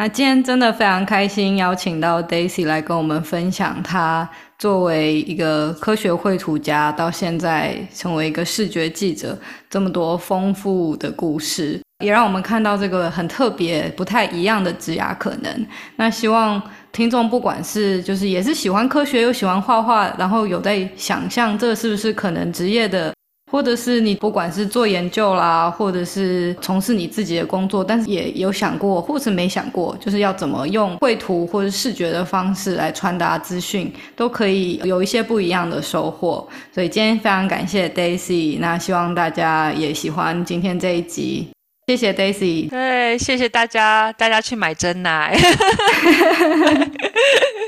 [0.00, 4.26] 那今天真的非常开心，邀请到 Daisy 来跟我们分享她
[4.58, 15.66] 作为一个科学绘图家，到现在成为一个视觉记者，这么多丰富的故事，也让我们看到这个很特别、不太一样的职涯可能。
[15.96, 16.62] 那希望
[16.92, 23.12] 听众不管是就是也是喜欢科学又喜欢画画，然后有在想象这是不是可能职业的
[23.50, 36.46] 或者是你不管是做研究啦，或者是从事你自己的工作，但是也有想过，或是没想过，就是要怎么用绘图或者视觉的方式来传达资讯，都可以有一些不一样的收获。
[36.72, 41.48] 所以今天非常感谢 Daisy，那希望大家也喜欢今天这一集。
[41.88, 45.36] 谢谢 Daisy，对，谢谢大家，大家去买真奶。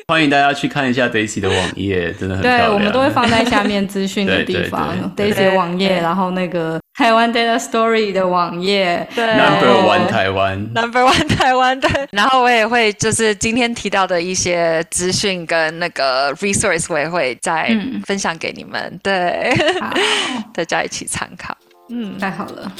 [0.08, 2.68] 欢迎大家去看一下 Daisy 的网页， 真的很漂对。
[2.74, 10.58] 我们都会放在下面资讯的地方， Daisy 的网页，然后那个台湾 Data Story 的网页，对 Number One 台湾。
[10.74, 19.54] Number One 台湾对，然后我也会就是今天提到的一些资讯跟那个 resource，我也会再嗯分享给你们，对，
[20.52, 21.56] 大家一起参考。
[21.90, 22.72] 嗯，太好了。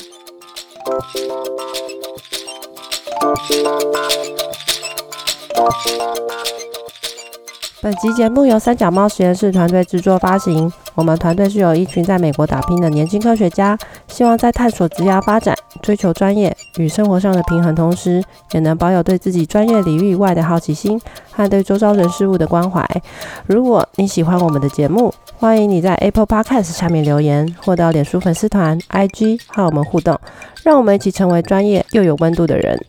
[7.83, 10.73] 本集节目由三脚猫实验室团队制作发行。
[10.95, 13.77] 我们团队是由一群在美国打拼的年轻科学家，
[14.07, 15.53] 希望在探索职业发展、
[15.83, 18.23] 追求专业与生活上的平衡同时，
[18.53, 21.01] 也能保有对自己专业领域以外的好奇心
[21.33, 22.89] 和对周遭人事物的关怀。
[23.47, 30.17] 如果你喜欢我们的节目，欢迎你在 Apple Podcast 下面留言，或到脸书粉丝团、IG 和我们互动，
[30.63, 32.81] 让我们一起成为专业又有温度的人。